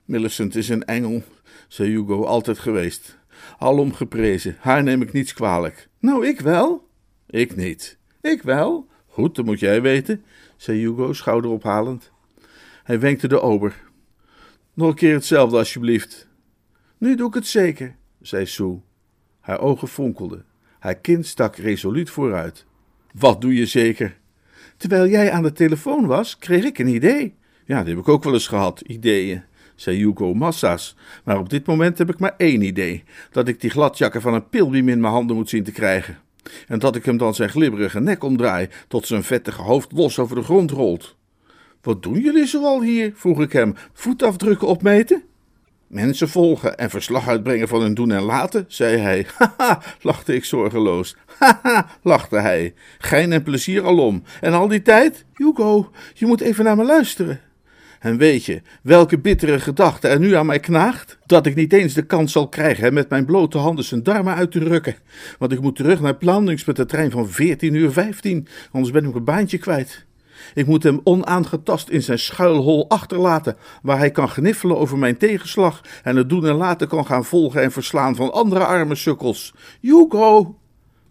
Millicent 0.05 0.55
is 0.55 0.69
een 0.69 0.83
engel, 0.83 1.23
zei 1.67 1.89
Hugo, 1.89 2.23
altijd 2.25 2.59
geweest. 2.59 3.17
Alom 3.57 3.93
geprezen, 3.93 4.55
haar 4.59 4.83
neem 4.83 5.01
ik 5.01 5.13
niets 5.13 5.33
kwalijk. 5.33 5.89
Nou, 5.99 6.27
ik 6.27 6.39
wel. 6.39 6.89
Ik 7.27 7.55
niet. 7.55 7.97
Ik 8.21 8.41
wel. 8.41 8.87
Goed, 9.07 9.35
dat 9.35 9.45
moet 9.45 9.59
jij 9.59 9.81
weten, 9.81 10.23
zei 10.57 10.79
Hugo, 10.79 11.13
schouderophalend. 11.13 12.11
Hij 12.83 12.99
wenkte 12.99 13.27
de 13.27 13.41
ober. 13.41 13.83
Nog 14.73 14.89
een 14.89 14.95
keer 14.95 15.13
hetzelfde, 15.13 15.57
alsjeblieft. 15.57 16.27
Nu 16.97 17.15
doe 17.15 17.27
ik 17.27 17.33
het 17.33 17.47
zeker, 17.47 17.95
zei 18.21 18.45
Sue. 18.45 18.81
Haar 19.39 19.59
ogen 19.59 19.87
fonkelden. 19.87 20.45
Haar 20.79 20.95
kin 20.95 21.23
stak 21.23 21.55
resoluut 21.55 22.09
vooruit. 22.09 22.65
Wat 23.13 23.41
doe 23.41 23.55
je 23.55 23.65
zeker? 23.65 24.17
Terwijl 24.77 25.07
jij 25.07 25.31
aan 25.31 25.43
de 25.43 25.51
telefoon 25.51 26.05
was, 26.05 26.37
kreeg 26.37 26.63
ik 26.63 26.79
een 26.79 26.87
idee. 26.87 27.35
Ja, 27.65 27.83
die 27.83 27.93
heb 27.93 28.03
ik 28.03 28.09
ook 28.09 28.23
wel 28.23 28.33
eens 28.33 28.47
gehad, 28.47 28.81
ideeën, 28.81 29.43
zei 29.75 29.97
Hugo 29.97 30.33
massa's. 30.33 30.95
Maar 31.23 31.37
op 31.37 31.49
dit 31.49 31.65
moment 31.65 31.97
heb 31.97 32.09
ik 32.09 32.19
maar 32.19 32.33
één 32.37 32.61
idee: 32.61 33.03
dat 33.31 33.47
ik 33.47 33.61
die 33.61 33.69
gladjakker 33.69 34.21
van 34.21 34.33
een 34.33 34.49
pilbeam 34.49 34.89
in 34.89 34.99
mijn 34.99 35.13
handen 35.13 35.35
moet 35.35 35.49
zien 35.49 35.63
te 35.63 35.71
krijgen. 35.71 36.17
En 36.67 36.79
dat 36.79 36.95
ik 36.95 37.05
hem 37.05 37.17
dan 37.17 37.35
zijn 37.35 37.49
glibberige 37.49 37.99
nek 37.99 38.23
omdraai, 38.23 38.67
tot 38.87 39.07
zijn 39.07 39.23
vettige 39.23 39.61
hoofd 39.61 39.91
los 39.91 40.19
over 40.19 40.35
de 40.35 40.43
grond 40.43 40.71
rolt. 40.71 41.15
Wat 41.81 42.03
doen 42.03 42.19
jullie 42.19 42.45
zoal 42.45 42.81
hier? 42.81 43.11
vroeg 43.15 43.41
ik 43.41 43.51
hem. 43.51 43.75
Voetafdrukken 43.93 44.67
opmeten? 44.67 45.23
Mensen 45.87 46.29
volgen 46.29 46.77
en 46.77 46.89
verslag 46.89 47.27
uitbrengen 47.27 47.67
van 47.67 47.81
hun 47.81 47.93
doen 47.93 48.11
en 48.11 48.21
laten, 48.21 48.65
zei 48.67 48.97
hij. 48.97 49.25
Haha, 49.37 49.81
lachte 50.01 50.35
ik 50.35 50.45
zorgeloos. 50.45 51.15
Haha, 51.39 51.87
lachte 52.01 52.35
hij. 52.35 52.73
Gein 52.97 53.31
en 53.31 53.43
plezier 53.43 53.85
alom. 53.85 54.23
En 54.41 54.53
al 54.53 54.67
die 54.67 54.81
tijd? 54.81 55.25
Hugo, 55.33 55.91
je 56.13 56.25
moet 56.25 56.41
even 56.41 56.63
naar 56.63 56.75
me 56.75 56.83
luisteren. 56.83 57.39
En 57.99 58.17
weet 58.17 58.45
je, 58.45 58.61
welke 58.81 59.19
bittere 59.19 59.59
gedachte 59.59 60.07
er 60.07 60.19
nu 60.19 60.33
aan 60.33 60.45
mij 60.45 60.59
knaagt? 60.59 61.17
Dat 61.25 61.45
ik 61.45 61.55
niet 61.55 61.73
eens 61.73 61.93
de 61.93 62.05
kans 62.05 62.31
zal 62.31 62.49
krijgen 62.49 62.93
met 62.93 63.09
mijn 63.09 63.25
blote 63.25 63.57
handen 63.57 63.85
zijn 63.85 64.03
darmen 64.03 64.35
uit 64.35 64.51
te 64.51 64.59
rukken. 64.59 64.95
Want 65.39 65.51
ik 65.51 65.61
moet 65.61 65.75
terug 65.75 66.01
naar 66.01 66.15
Plandings 66.15 66.65
met 66.65 66.75
de 66.75 66.85
trein 66.85 67.11
van 67.11 67.29
14 67.29 67.73
uur 67.73 67.91
15, 67.91 68.47
anders 68.71 68.93
ben 68.93 69.05
ik 69.05 69.11
mijn 69.11 69.23
baantje 69.23 69.57
kwijt. 69.57 70.05
Ik 70.53 70.67
moet 70.67 70.83
hem 70.83 70.99
onaangetast 71.03 71.89
in 71.89 72.03
zijn 72.03 72.19
schuilhol 72.19 72.89
achterlaten, 72.89 73.55
waar 73.81 73.97
hij 73.97 74.11
kan 74.11 74.29
gniffelen 74.29 74.77
over 74.77 74.97
mijn 74.97 75.17
tegenslag 75.17 75.81
en 76.03 76.15
het 76.15 76.29
doen 76.29 76.45
en 76.45 76.55
laten 76.55 76.87
kan 76.87 77.05
gaan 77.05 77.25
volgen 77.25 77.61
en 77.61 77.71
verslaan 77.71 78.15
van 78.15 78.33
andere 78.33 78.65
arme 78.65 78.95
sukkels. 78.95 79.53
Hugo! 79.81 80.55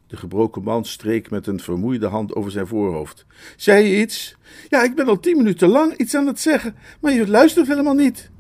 De 0.07 0.17
gebroken 0.17 0.63
man 0.63 0.85
streek 0.85 1.31
met 1.31 1.47
een 1.47 1.61
vermoeide 1.61 2.07
hand 2.07 2.35
over 2.35 2.51
zijn 2.51 2.67
voorhoofd. 2.67 3.27
Zei 3.57 3.87
je 3.87 4.01
iets? 4.01 4.37
Ja, 4.69 4.83
ik 4.83 4.95
ben 4.95 5.07
al 5.07 5.21
tien 5.21 5.37
minuten 5.37 5.69
lang 5.69 5.97
iets 5.97 6.15
aan 6.15 6.27
het 6.27 6.41
zeggen, 6.41 6.75
maar 7.01 7.13
je 7.13 7.29
luistert 7.29 7.67
helemaal 7.67 7.95
niet. 7.95 8.31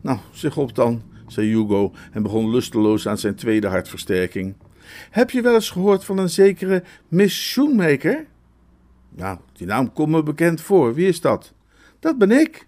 Nou, 0.00 0.18
zeg 0.32 0.56
op 0.56 0.74
dan, 0.74 1.02
zei 1.26 1.46
Hugo 1.46 1.92
en 2.12 2.22
begon 2.22 2.50
lusteloos 2.50 3.08
aan 3.08 3.18
zijn 3.18 3.34
tweede 3.34 3.66
hartversterking. 3.66 4.54
Heb 5.10 5.30
je 5.30 5.42
wel 5.42 5.54
eens 5.54 5.70
gehoord 5.70 6.04
van 6.04 6.18
een 6.18 6.30
zekere 6.30 6.82
Miss 7.08 7.50
Shoemaker? 7.50 8.26
Nou, 9.14 9.38
die 9.52 9.66
naam 9.66 9.92
komt 9.92 10.08
me 10.08 10.22
bekend 10.22 10.60
voor. 10.60 10.94
Wie 10.94 11.08
is 11.08 11.20
dat? 11.20 11.52
Dat 11.98 12.18
ben 12.18 12.30
ik. 12.30 12.66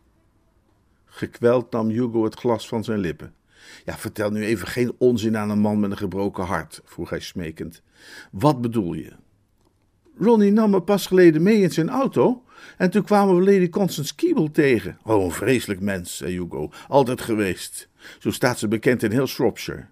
Gekweld 1.05 1.71
nam 1.71 1.89
Hugo 1.89 2.25
het 2.25 2.35
glas 2.35 2.69
van 2.69 2.85
zijn 2.85 2.99
lippen. 2.99 3.35
Ja, 3.85 3.99
vertel 3.99 4.31
nu 4.31 4.45
even 4.45 4.69
geen 4.69 4.93
onzin 4.99 5.37
aan 5.37 5.51
een 5.51 5.59
man 5.59 5.81
met 5.81 5.91
een 5.91 5.97
gebroken 5.97 6.45
hart, 6.45 6.81
vroeg 6.85 7.11
hij 7.11 7.21
smekend. 7.21 7.83
Wat 8.31 8.61
bedoel 8.61 8.93
je? 8.93 9.13
Ronnie 10.19 10.53
nam 10.53 10.71
me 10.71 10.83
pas 10.83 11.07
geleden 11.07 11.43
mee 11.43 11.61
in 11.61 11.71
zijn 11.71 11.89
auto 11.89 12.45
en 12.77 12.91
toen 12.91 13.05
kwamen 13.05 13.37
we 13.37 13.53
Lady 13.53 13.69
Constance 13.69 14.15
Keeble 14.15 14.51
tegen. 14.51 14.99
Oh, 15.03 15.25
een 15.25 15.31
vreselijk 15.31 15.81
mens, 15.81 16.17
zei 16.17 16.33
Hugo, 16.33 16.71
altijd 16.89 17.21
geweest. 17.21 17.89
Zo 18.19 18.31
staat 18.31 18.59
ze 18.59 18.69
bekend 18.69 19.03
in 19.03 19.11
heel 19.11 19.27
Shropshire. 19.27 19.87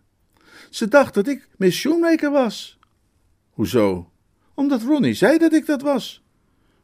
Ze 0.71 0.89
dacht 0.89 1.15
dat 1.15 1.29
ik 1.29 1.49
Miss 1.57 1.79
Shoemaker 1.79 2.31
was. 2.31 2.79
Hoezo? 3.51 4.11
Omdat 4.55 4.83
Ronnie 4.83 5.15
zei 5.15 5.39
dat 5.39 5.53
ik 5.53 5.67
dat 5.67 5.83
was. 5.83 6.23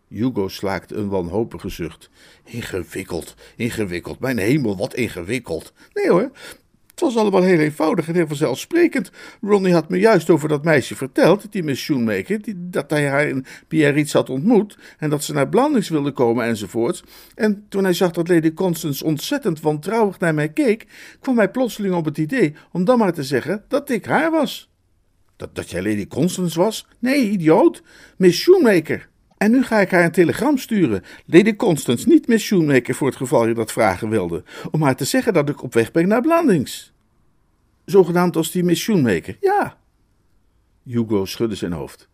Hugo 0.09 0.49
slaakte 0.49 0.95
een 0.95 1.09
wanhopige 1.09 1.69
zucht. 1.69 2.11
Ingewikkeld, 2.45 3.35
ingewikkeld. 3.57 4.21
Mijn 4.21 4.39
hemel, 4.39 4.77
wat 4.77 4.95
ingewikkeld. 4.95 5.73
Nee 5.93 6.11
hoor, 6.11 6.31
het 6.99 7.07
was 7.07 7.17
allemaal 7.17 7.43
heel 7.43 7.59
eenvoudig 7.59 8.09
en 8.09 8.15
heel 8.15 8.27
vanzelfsprekend. 8.27 9.11
Ronnie 9.41 9.73
had 9.73 9.89
me 9.89 9.99
juist 9.99 10.31
over 10.31 10.49
dat 10.49 10.65
meisje 10.65 10.97
verteld, 10.97 11.53
die 11.53 11.63
Miss 11.63 11.83
Shoemaker, 11.83 12.41
dat 12.57 12.91
hij 12.91 13.09
haar 13.09 13.29
in 13.29 13.45
Biarritz 13.69 14.13
had 14.13 14.31
ontmoet 14.31 14.79
en 14.99 15.11
dat 15.11 15.25
ze 15.25 15.33
naar 15.33 15.49
Blandings 15.49 15.89
wilde 15.89 16.13
komen 16.13 16.45
enzovoorts. 16.45 17.03
En 17.35 17.65
toen 17.69 17.85
hij 17.85 17.93
zag 17.93 18.11
dat 18.11 18.29
Lady 18.29 18.55
Constance 18.55 19.05
ontzettend 19.05 19.61
wantrouwig 19.61 20.19
naar 20.19 20.35
mij 20.35 20.49
keek, 20.49 20.87
kwam 21.21 21.39
hij 21.39 21.51
plotseling 21.51 21.95
op 21.95 22.05
het 22.05 22.19
idee 22.19 22.55
om 22.73 22.85
dan 22.85 22.99
maar 22.99 23.13
te 23.13 23.25
zeggen 23.25 23.65
dat 23.69 23.91
ik 23.91 24.05
haar 24.05 24.31
was. 24.31 24.71
Dat, 25.37 25.55
dat 25.55 25.71
jij 25.71 25.83
Lady 25.83 26.07
Constance 26.07 26.59
was? 26.59 26.87
Nee, 26.99 27.31
idioot. 27.31 27.83
Miss 28.17 28.39
Shoemaker. 28.39 29.08
En 29.39 29.51
nu 29.51 29.63
ga 29.63 29.81
ik 29.81 29.91
haar 29.91 30.05
een 30.05 30.13
telegram 30.13 30.59
sturen. 30.59 31.03
Lady 31.27 31.57
Constance, 31.57 32.09
niet 32.09 32.27
Miss 32.27 32.49
voor 32.95 33.07
het 33.07 33.17
geval 33.17 33.47
je 33.47 33.55
dat 33.55 33.73
vragen 33.73 34.09
wilde. 34.09 34.45
Om 34.71 34.83
haar 34.83 34.97
te 34.97 35.05
zeggen 35.05 35.33
dat 35.33 35.49
ik 35.49 35.63
op 35.63 35.75
weg 35.75 35.91
ben 35.91 36.09
naar 36.09 36.21
Blandings. 36.21 36.93
Zogenaamd 37.85 38.37
als 38.37 38.51
die 38.51 38.65
Miss 38.65 38.87
ja. 39.41 39.79
Hugo 40.85 41.25
schudde 41.25 41.55
zijn 41.55 41.73
hoofd. 41.73 42.09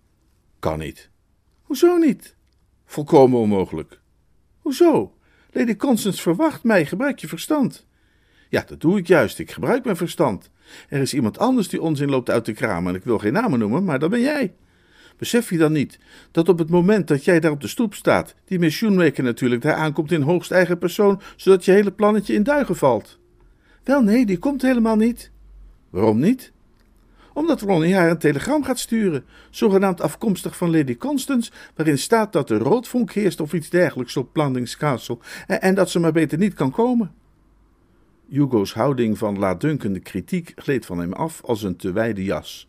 Kan 0.59 0.79
niet. 0.79 1.11
Hoezo 1.63 1.97
niet? 1.97 2.37
Volkomen 2.87 3.41
onmogelijk. 3.41 4.01
Hoezo? 4.61 5.15
Lady 5.51 5.77
Constance 5.77 6.23
verwacht 6.23 6.65
mij, 6.65 6.87
gebruik 6.87 7.19
je 7.19 7.29
verstand. 7.29 7.87
Ja, 8.49 8.65
dat 8.67 8.81
doe 8.81 8.99
ik 8.99 9.07
juist, 9.07 9.39
ik 9.39 9.51
gebruik 9.51 9.85
mijn 9.85 9.97
verstand. 9.97 10.51
Er 10.89 11.01
is 11.01 11.15
iemand 11.15 11.39
anders 11.39 11.69
die 11.69 11.83
onzin 11.83 12.11
loopt 12.11 12.31
uit 12.31 12.45
de 12.45 12.53
kraam 12.53 12.87
en 12.87 12.95
ik 12.95 13.05
wil 13.05 13.19
geen 13.19 13.33
namen 13.33 13.59
noemen, 13.59 13.85
maar 13.85 13.99
dat 13.99 14.11
ben 14.11 14.21
jij. 14.21 14.55
Besef 15.17 15.51
je 15.51 15.59
dan 15.59 15.73
niet 15.73 15.99
dat 16.31 16.49
op 16.49 16.59
het 16.59 16.71
moment 16.71 17.09
dat 17.09 17.25
jij 17.25 17.41
daar 17.41 17.51
op 17.51 17.61
de 17.61 17.69
stoep 17.69 17.95
staat, 17.95 18.35
die 18.45 18.59
Miss 18.59 18.77
Shoemaker 18.77 19.25
natuurlijk 19.25 19.63
daar 19.63 19.75
aankomt 19.75 20.13
in 20.13 20.23
hoogst 20.23 20.51
eigen 20.51 20.79
persoon, 20.79 21.21
zodat 21.37 21.65
je 21.65 21.73
hele 21.73 21.93
plannetje 21.93 22.35
in 22.35 22.43
duigen 22.43 22.77
valt? 22.77 23.19
Wel 23.83 24.03
nee, 24.03 24.27
die 24.27 24.39
komt 24.39 24.63
helemaal 24.63 24.97
niet. 24.97 25.31
Waarom 25.91 26.19
niet? 26.19 26.53
Omdat 27.33 27.61
Ronnie 27.61 27.95
haar 27.95 28.11
een 28.11 28.19
telegram 28.19 28.65
gaat 28.65 28.79
sturen, 28.79 29.25
zogenaamd 29.51 30.01
afkomstig 30.01 30.57
van 30.57 30.71
Lady 30.71 30.97
Constance, 30.97 31.51
waarin 31.75 31.99
staat 31.99 32.33
dat 32.33 32.51
er 32.51 32.59
roodvonk 32.59 33.13
heerst 33.13 33.41
of 33.41 33.53
iets 33.53 33.71
dergelijks 33.71 34.17
op 34.17 34.33
Blandings 34.33 34.77
Castle 34.77 35.19
en, 35.47 35.61
en 35.61 35.75
dat 35.75 35.91
ze 35.91 35.99
maar 35.99 36.13
beter 36.13 36.39
niet 36.39 36.55
kan 36.55 36.71
komen. 36.71 37.15
Hugo's 38.29 38.73
houding 38.73 39.19
van 39.19 39.39
laatdunkende 39.39 40.01
kritiek 40.01 40.53
gleed 40.57 40.87
van 40.87 40.99
hem 40.99 41.13
af 41.13 41.43
als 41.45 41.63
een 41.63 41.77
te 41.77 41.93
wijde 41.93 42.25
jas. 42.25 42.69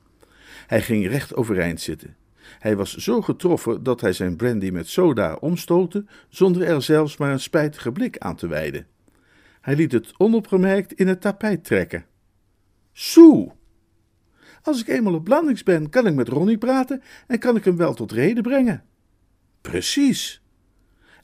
Hij 0.68 0.82
ging 0.82 1.08
recht 1.08 1.36
overeind 1.36 1.82
zitten. 1.82 2.16
Hij 2.60 2.76
was 2.76 2.96
zo 2.96 3.22
getroffen 3.22 3.84
dat 3.84 4.02
hij 4.02 4.14
zijn 4.14 4.36
brandy 4.36 4.70
met 4.70 4.88
soda 4.88 5.34
omstootte, 5.34 6.06
zonder 6.30 6.64
er 6.64 6.82
zelfs 6.82 7.18
maar 7.18 7.32
een 7.32 7.40
spijtige 7.40 7.92
blik 7.92 8.18
aan 8.18 8.36
te 8.36 8.48
wijden. 8.48 8.88
Hij 9.62 9.76
liet 9.76 9.92
het 9.92 10.14
onopgemerkt 10.18 10.94
in 10.94 11.08
het 11.08 11.22
tapijt 11.22 11.64
trekken. 11.64 12.06
Soe! 12.94 13.52
Als 14.62 14.82
ik 14.82 14.88
eenmaal 14.88 15.14
op 15.14 15.28
landings 15.28 15.64
ben, 15.64 15.90
kan 15.90 16.08
ik 16.08 16.14
met 16.14 16.28
Ronnie 16.28 16.58
praten 16.58 17.02
en 17.28 17.40
kan 17.40 17.56
ik 17.56 17.66
hem 17.66 17.78
wel 17.78 17.94
tot 17.94 18.12
reden 18.12 18.44
brengen. 18.44 18.84
Precies. 19.62 20.44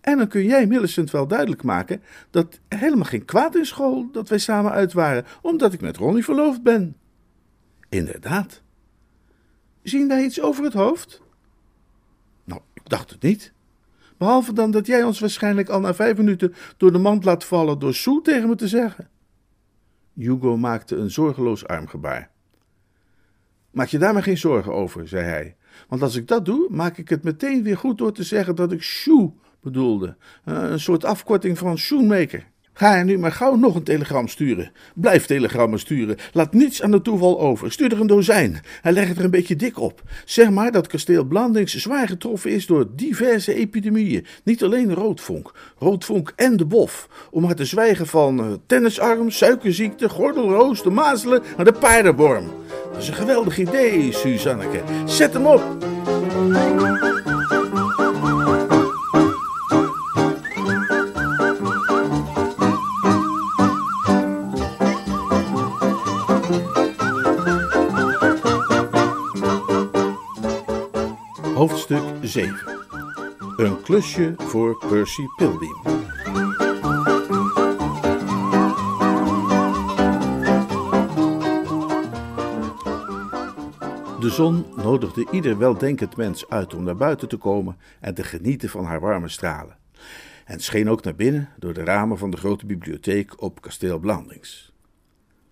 En 0.02 0.18
dan 0.18 0.28
kun 0.28 0.46
jij 0.46 0.68
Millicent 0.68 1.12
wel 1.12 1.28
duidelijk 1.28 1.64
maken 1.64 2.02
dat 2.30 2.60
helemaal 2.68 3.06
geen 3.06 3.26
kwaad 3.26 3.56
in 3.56 3.66
school 3.66 4.12
dat 4.12 4.30
wij 4.30 4.38
samen 4.38 4.72
uit 4.72 4.94
waren, 4.94 5.26
omdat 5.42 5.74
ik 5.74 5.82
met 5.82 5.98
Ronnie 5.98 6.24
verloofd 6.24 6.64
ben. 6.64 6.96
Inderdaad. 7.90 8.62
Zien 9.84 10.08
wij 10.08 10.24
iets 10.24 10.42
over 10.42 10.64
het 10.64 10.74
hoofd? 10.74 11.22
Nou, 12.44 12.62
ik 12.74 12.90
dacht 12.90 13.10
het 13.10 13.22
niet. 13.22 13.54
Behalve 14.18 14.54
dan 14.54 14.72
dat 14.72 14.88
jij 14.88 15.04
ons 15.04 15.20
waarschijnlijk 15.20 15.70
al 15.70 15.80
na 15.80 15.94
vijf 15.94 16.18
minuten 16.18 16.54
door 16.78 16.92
de 16.92 16.98
mand 16.98 17.24
laat 17.24 17.44
vallen 17.44 17.80
door 17.80 17.94
Sue 17.94 18.22
tegen 18.22 18.50
me 18.50 18.56
te 18.56 18.68
zeggen. 18.68 19.10
Hugo 20.14 20.58
maakte 20.58 20.96
een 20.96 21.12
zorgeloos 21.12 21.68
armgebaar. 21.68 22.30
Maak 23.72 23.88
je 23.88 23.98
daar 23.98 24.14
maar 24.14 24.24
geen 24.24 24.38
zorgen 24.38 24.74
over, 24.74 25.08
zei 25.08 25.24
hij. 25.24 25.56
Want 25.88 26.02
als 26.02 26.16
ik 26.16 26.28
dat 26.28 26.46
doe, 26.46 26.68
maak 26.70 26.98
ik 26.98 27.10
het 27.10 27.24
meteen 27.24 27.64
weer 27.64 27.78
goed 27.78 27.98
door 27.98 28.14
te 28.14 28.24
zeggen 28.24 28.56
dat 28.56 28.72
ik 28.72 28.82
shoe 28.82 29.34
bedoelde. 29.62 30.16
Eh, 30.44 30.70
een 30.70 30.80
soort 30.80 31.06
afkorting 31.06 31.58
van 31.58 31.78
shoemaker. 31.78 32.48
Ga 32.74 32.96
er 32.98 33.06
nu 33.06 33.18
maar 33.18 33.32
gauw 33.32 33.56
nog 33.56 33.76
een 33.76 33.84
telegram 33.84 34.28
sturen. 34.28 34.72
Blijf 34.96 35.26
telegrammen 35.26 35.80
sturen. 35.80 36.18
Laat 36.34 36.54
niets 36.54 36.82
aan 36.82 36.92
het 36.92 37.04
toeval 37.04 37.40
over. 37.40 37.72
Stuur 37.72 37.92
er 37.92 38.00
een 38.00 38.08
dozijn 38.08 38.62
en 38.82 38.94
leg 38.94 39.08
het 39.08 39.18
er 39.18 39.24
een 39.24 39.30
beetje 39.30 39.56
dik 39.56 39.80
op. 39.80 40.02
Zeg 40.26 40.50
maar 40.50 40.72
dat 40.72 40.88
kasteel 40.88 41.24
Blandings 41.24 41.76
zwaar 41.76 42.08
getroffen 42.08 42.52
is 42.52 42.66
door 42.66 42.88
diverse 42.96 43.54
epidemieën. 43.54 44.26
Niet 44.44 44.64
alleen 44.64 44.94
roodvonk, 44.94 45.54
roodvonk 45.78 46.34
en 46.36 46.58
de 46.58 46.66
bof. 46.66 47.08
Om 47.32 47.42
maar 47.42 47.56
te 47.56 47.66
zwijgen 47.66 48.08
van 48.08 48.40
uh, 48.40 48.46
tennisarm, 48.66 49.30
suikerziekte, 49.30 50.10
gordelroos, 50.10 50.84
de 50.84 50.90
mazelen 50.90 51.44
en 51.58 51.66
de 51.66 51.74
paardenworm. 51.74 52.46
Dat 52.92 53.02
is 53.02 53.08
een 53.08 53.14
geweldig 53.14 53.58
idee, 53.58 54.12
Suzanneke. 54.12 54.82
Zet 55.06 55.34
hem 55.34 55.46
op! 55.46 55.64
Hoofdstuk 71.62 72.04
7 72.22 72.58
Een 73.58 73.82
klusje 73.82 74.34
voor 74.38 74.78
Percy 74.88 75.26
Pilbeam. 75.36 75.82
De 84.20 84.30
zon 84.30 84.66
nodigde 84.76 85.28
ieder 85.32 85.58
weldenkend 85.58 86.18
mens 86.18 86.50
uit 86.50 86.74
om 86.74 86.84
naar 86.84 86.96
buiten 86.96 87.28
te 87.28 87.38
komen 87.38 87.78
en 88.00 88.14
te 88.14 88.24
genieten 88.24 88.70
van 88.70 88.86
haar 88.86 89.00
warme 89.00 89.30
stralen. 89.30 89.78
En 90.46 90.60
scheen 90.60 90.90
ook 90.90 91.04
naar 91.04 91.16
binnen 91.16 91.50
door 91.60 91.74
de 91.74 91.84
ramen 91.84 92.18
van 92.18 92.32
de 92.32 92.38
grote 92.38 92.66
bibliotheek 92.66 93.42
op 93.42 93.62
kasteel 93.62 94.00
Blandings. 94.00 94.74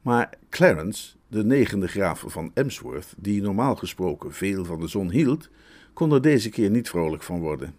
Maar 0.01 0.33
Clarence, 0.49 1.15
de 1.27 1.45
negende 1.45 1.87
graaf 1.87 2.23
van 2.27 2.51
Emsworth, 2.53 3.13
die 3.17 3.41
normaal 3.41 3.75
gesproken 3.75 4.33
veel 4.33 4.65
van 4.65 4.79
de 4.79 4.87
zon 4.87 5.11
hield, 5.11 5.49
kon 5.99 6.11
er 6.11 6.21
deze 6.21 6.49
keer 6.49 6.69
niet 6.69 6.89
vrolijk 6.89 7.23
van 7.23 7.39
worden. 7.39 7.75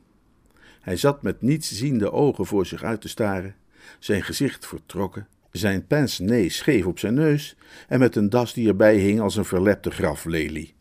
Hij 0.81 0.97
zat 0.97 1.23
met 1.23 1.43
nietsziende 1.43 2.13
ogen 2.13 2.47
voor 2.47 2.67
zich 2.67 2.83
uit 2.83 3.01
te 3.01 3.09
staren, 3.09 3.55
zijn 3.99 4.23
gezicht 4.23 4.67
vertrokken, 4.67 5.27
zijn 5.51 5.87
pince-nez 5.87 6.57
scheef 6.57 6.87
op 6.87 6.99
zijn 6.99 7.15
neus 7.15 7.57
en 7.89 7.99
met 7.99 8.17
een 8.17 8.31
das 8.31 8.55
die 8.55 8.69
erbij 8.69 8.97
hing 8.97 9.21
als 9.21 9.37
een 9.37 9.45
verlepte 9.45 9.91
graflelie. 9.91 10.75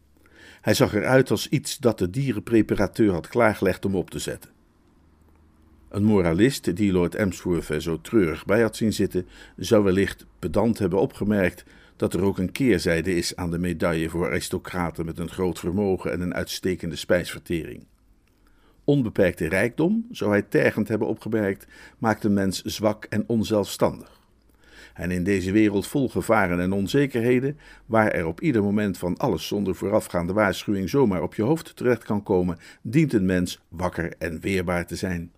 Hij 0.61 0.73
zag 0.73 0.93
eruit 0.93 1.31
als 1.31 1.49
iets 1.49 1.77
dat 1.77 1.97
de 1.97 2.09
dierenpreparateur 2.09 3.11
had 3.11 3.27
klaargelegd 3.27 3.85
om 3.85 3.95
op 3.95 4.09
te 4.09 4.19
zetten. 4.19 4.51
Een 5.89 6.03
moralist 6.03 6.75
die 6.75 6.91
Lord 6.91 7.15
Emsworth 7.15 7.69
er 7.69 7.81
zo 7.81 8.01
treurig 8.01 8.45
bij 8.45 8.61
had 8.61 8.75
zien 8.75 8.93
zitten, 8.93 9.27
zou 9.55 9.83
wellicht 9.83 10.25
pedant 10.39 10.79
hebben 10.79 10.99
opgemerkt 10.99 11.63
dat 11.99 12.13
er 12.13 12.23
ook 12.23 12.37
een 12.37 12.51
keerzijde 12.51 13.15
is 13.15 13.35
aan 13.35 13.51
de 13.51 13.59
medaille 13.59 14.09
voor 14.09 14.25
aristocraten 14.25 15.05
met 15.05 15.19
een 15.19 15.29
groot 15.29 15.59
vermogen 15.59 16.11
en 16.11 16.21
een 16.21 16.33
uitstekende 16.33 16.95
spijsvertering. 16.95 17.85
Onbeperkte 18.83 19.47
rijkdom, 19.47 20.05
zou 20.11 20.31
hij 20.31 20.41
tergend 20.41 20.87
hebben 20.87 21.07
opgemerkt, 21.07 21.67
maakt 21.97 22.23
een 22.23 22.33
mens 22.33 22.61
zwak 22.61 23.05
en 23.05 23.23
onzelfstandig. 23.27 24.19
En 24.93 25.11
in 25.11 25.23
deze 25.23 25.51
wereld 25.51 25.87
vol 25.87 26.09
gevaren 26.09 26.59
en 26.59 26.71
onzekerheden, 26.71 27.57
waar 27.85 28.11
er 28.11 28.25
op 28.25 28.41
ieder 28.41 28.63
moment 28.63 28.97
van 28.97 29.17
alles 29.17 29.47
zonder 29.47 29.75
voorafgaande 29.75 30.33
waarschuwing 30.33 30.89
zomaar 30.89 31.21
op 31.21 31.35
je 31.35 31.43
hoofd 31.43 31.75
terecht 31.75 32.03
kan 32.03 32.23
komen, 32.23 32.57
dient 32.81 33.13
een 33.13 33.25
mens 33.25 33.61
wakker 33.69 34.13
en 34.17 34.39
weerbaar 34.39 34.85
te 34.85 34.95
zijn. 34.95 35.31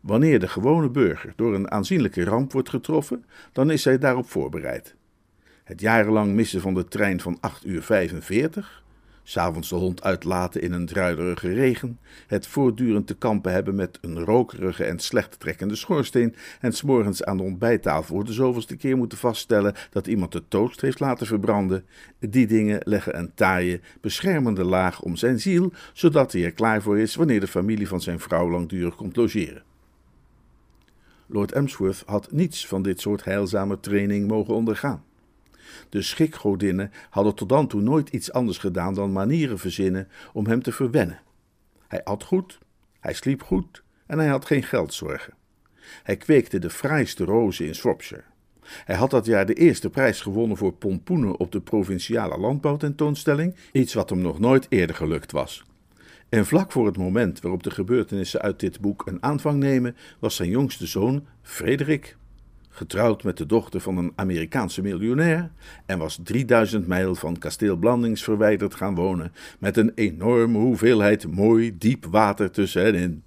Wanneer 0.00 0.40
de 0.40 0.48
gewone 0.48 0.90
burger 0.90 1.32
door 1.36 1.54
een 1.54 1.70
aanzienlijke 1.70 2.24
ramp 2.24 2.52
wordt 2.52 2.68
getroffen, 2.68 3.24
dan 3.52 3.70
is 3.70 3.84
hij 3.84 3.98
daarop 3.98 4.28
voorbereid 4.28 4.98
het 5.70 5.80
jarenlang 5.80 6.34
missen 6.34 6.60
van 6.60 6.74
de 6.74 6.84
trein 6.84 7.20
van 7.20 7.38
8 7.40 7.66
uur 7.66 7.82
45, 7.82 8.82
s'avonds 9.22 9.68
de 9.68 9.74
hond 9.74 10.02
uitlaten 10.02 10.62
in 10.62 10.72
een 10.72 10.86
druilerige 10.86 11.52
regen, 11.52 11.98
het 12.26 12.46
voortdurend 12.46 13.06
te 13.06 13.14
kampen 13.14 13.52
hebben 13.52 13.74
met 13.74 13.98
een 14.00 14.18
rokerige 14.18 14.84
en 14.84 14.98
slecht 14.98 15.40
trekkende 15.40 15.74
schoorsteen 15.74 16.34
en 16.60 16.72
s'morgens 16.72 17.24
aan 17.24 17.36
de 17.36 17.42
ontbijttafel 17.42 18.14
voor 18.14 18.24
de 18.24 18.32
zoveelste 18.32 18.76
keer 18.76 18.96
moeten 18.96 19.18
vaststellen 19.18 19.74
dat 19.90 20.06
iemand 20.06 20.32
de 20.32 20.42
toast 20.48 20.80
heeft 20.80 21.00
laten 21.00 21.26
verbranden, 21.26 21.84
die 22.18 22.46
dingen 22.46 22.80
leggen 22.84 23.18
een 23.18 23.34
taaie, 23.34 23.80
beschermende 24.00 24.64
laag 24.64 25.02
om 25.02 25.16
zijn 25.16 25.40
ziel, 25.40 25.72
zodat 25.92 26.32
hij 26.32 26.44
er 26.44 26.52
klaar 26.52 26.82
voor 26.82 26.98
is 26.98 27.14
wanneer 27.14 27.40
de 27.40 27.46
familie 27.46 27.88
van 27.88 28.00
zijn 28.00 28.20
vrouw 28.20 28.50
langdurig 28.50 28.94
komt 28.94 29.16
logeren. 29.16 29.62
Lord 31.26 31.52
Emsworth 31.52 32.02
had 32.06 32.32
niets 32.32 32.66
van 32.66 32.82
dit 32.82 33.00
soort 33.00 33.24
heilzame 33.24 33.80
training 33.80 34.28
mogen 34.28 34.54
ondergaan. 34.54 35.08
De 35.88 36.02
schikgodinnen 36.02 36.92
hadden 37.10 37.34
tot 37.34 37.48
dan 37.48 37.66
toe 37.66 37.80
nooit 37.80 38.08
iets 38.08 38.32
anders 38.32 38.58
gedaan 38.58 38.94
dan 38.94 39.12
manieren 39.12 39.58
verzinnen 39.58 40.08
om 40.32 40.46
hem 40.46 40.62
te 40.62 40.72
verwennen. 40.72 41.20
Hij 41.88 42.04
at 42.04 42.24
goed, 42.24 42.58
hij 43.00 43.14
sliep 43.14 43.42
goed 43.42 43.82
en 44.06 44.18
hij 44.18 44.28
had 44.28 44.44
geen 44.44 44.62
geldzorgen. 44.62 45.34
Hij 46.02 46.16
kweekte 46.16 46.58
de 46.58 46.70
fraaiste 46.70 47.24
rozen 47.24 47.66
in 47.66 47.74
Shropshire. 47.74 48.22
Hij 48.84 48.96
had 48.96 49.10
dat 49.10 49.26
jaar 49.26 49.46
de 49.46 49.54
eerste 49.54 49.90
prijs 49.90 50.20
gewonnen 50.20 50.56
voor 50.56 50.72
pompoenen 50.72 51.38
op 51.38 51.52
de 51.52 51.60
provinciale 51.60 52.38
landbouwtentoonstelling, 52.38 53.54
iets 53.72 53.94
wat 53.94 54.10
hem 54.10 54.20
nog 54.20 54.38
nooit 54.38 54.66
eerder 54.68 54.96
gelukt 54.96 55.32
was. 55.32 55.64
En 56.28 56.46
vlak 56.46 56.72
voor 56.72 56.86
het 56.86 56.96
moment 56.96 57.40
waarop 57.40 57.62
de 57.62 57.70
gebeurtenissen 57.70 58.40
uit 58.40 58.60
dit 58.60 58.80
boek 58.80 59.06
een 59.06 59.22
aanvang 59.22 59.58
nemen, 59.58 59.96
was 60.18 60.36
zijn 60.36 60.50
jongste 60.50 60.86
zoon, 60.86 61.26
Frederik, 61.42 62.16
getrouwd 62.80 63.22
met 63.22 63.36
de 63.36 63.46
dochter 63.46 63.80
van 63.80 63.96
een 63.96 64.12
Amerikaanse 64.14 64.82
miljonair, 64.82 65.50
en 65.86 65.98
was 65.98 66.18
3000 66.22 66.86
mijl 66.86 67.14
van 67.14 67.38
kasteel 67.38 67.76
Blandings 67.76 68.24
verwijderd 68.24 68.74
gaan 68.74 68.94
wonen, 68.94 69.32
met 69.58 69.76
een 69.76 69.92
enorme 69.94 70.58
hoeveelheid 70.58 71.30
mooi 71.30 71.78
diep 71.78 72.04
water 72.04 72.50
tussen 72.50 72.82
hen 72.82 72.94
in. 72.94 73.22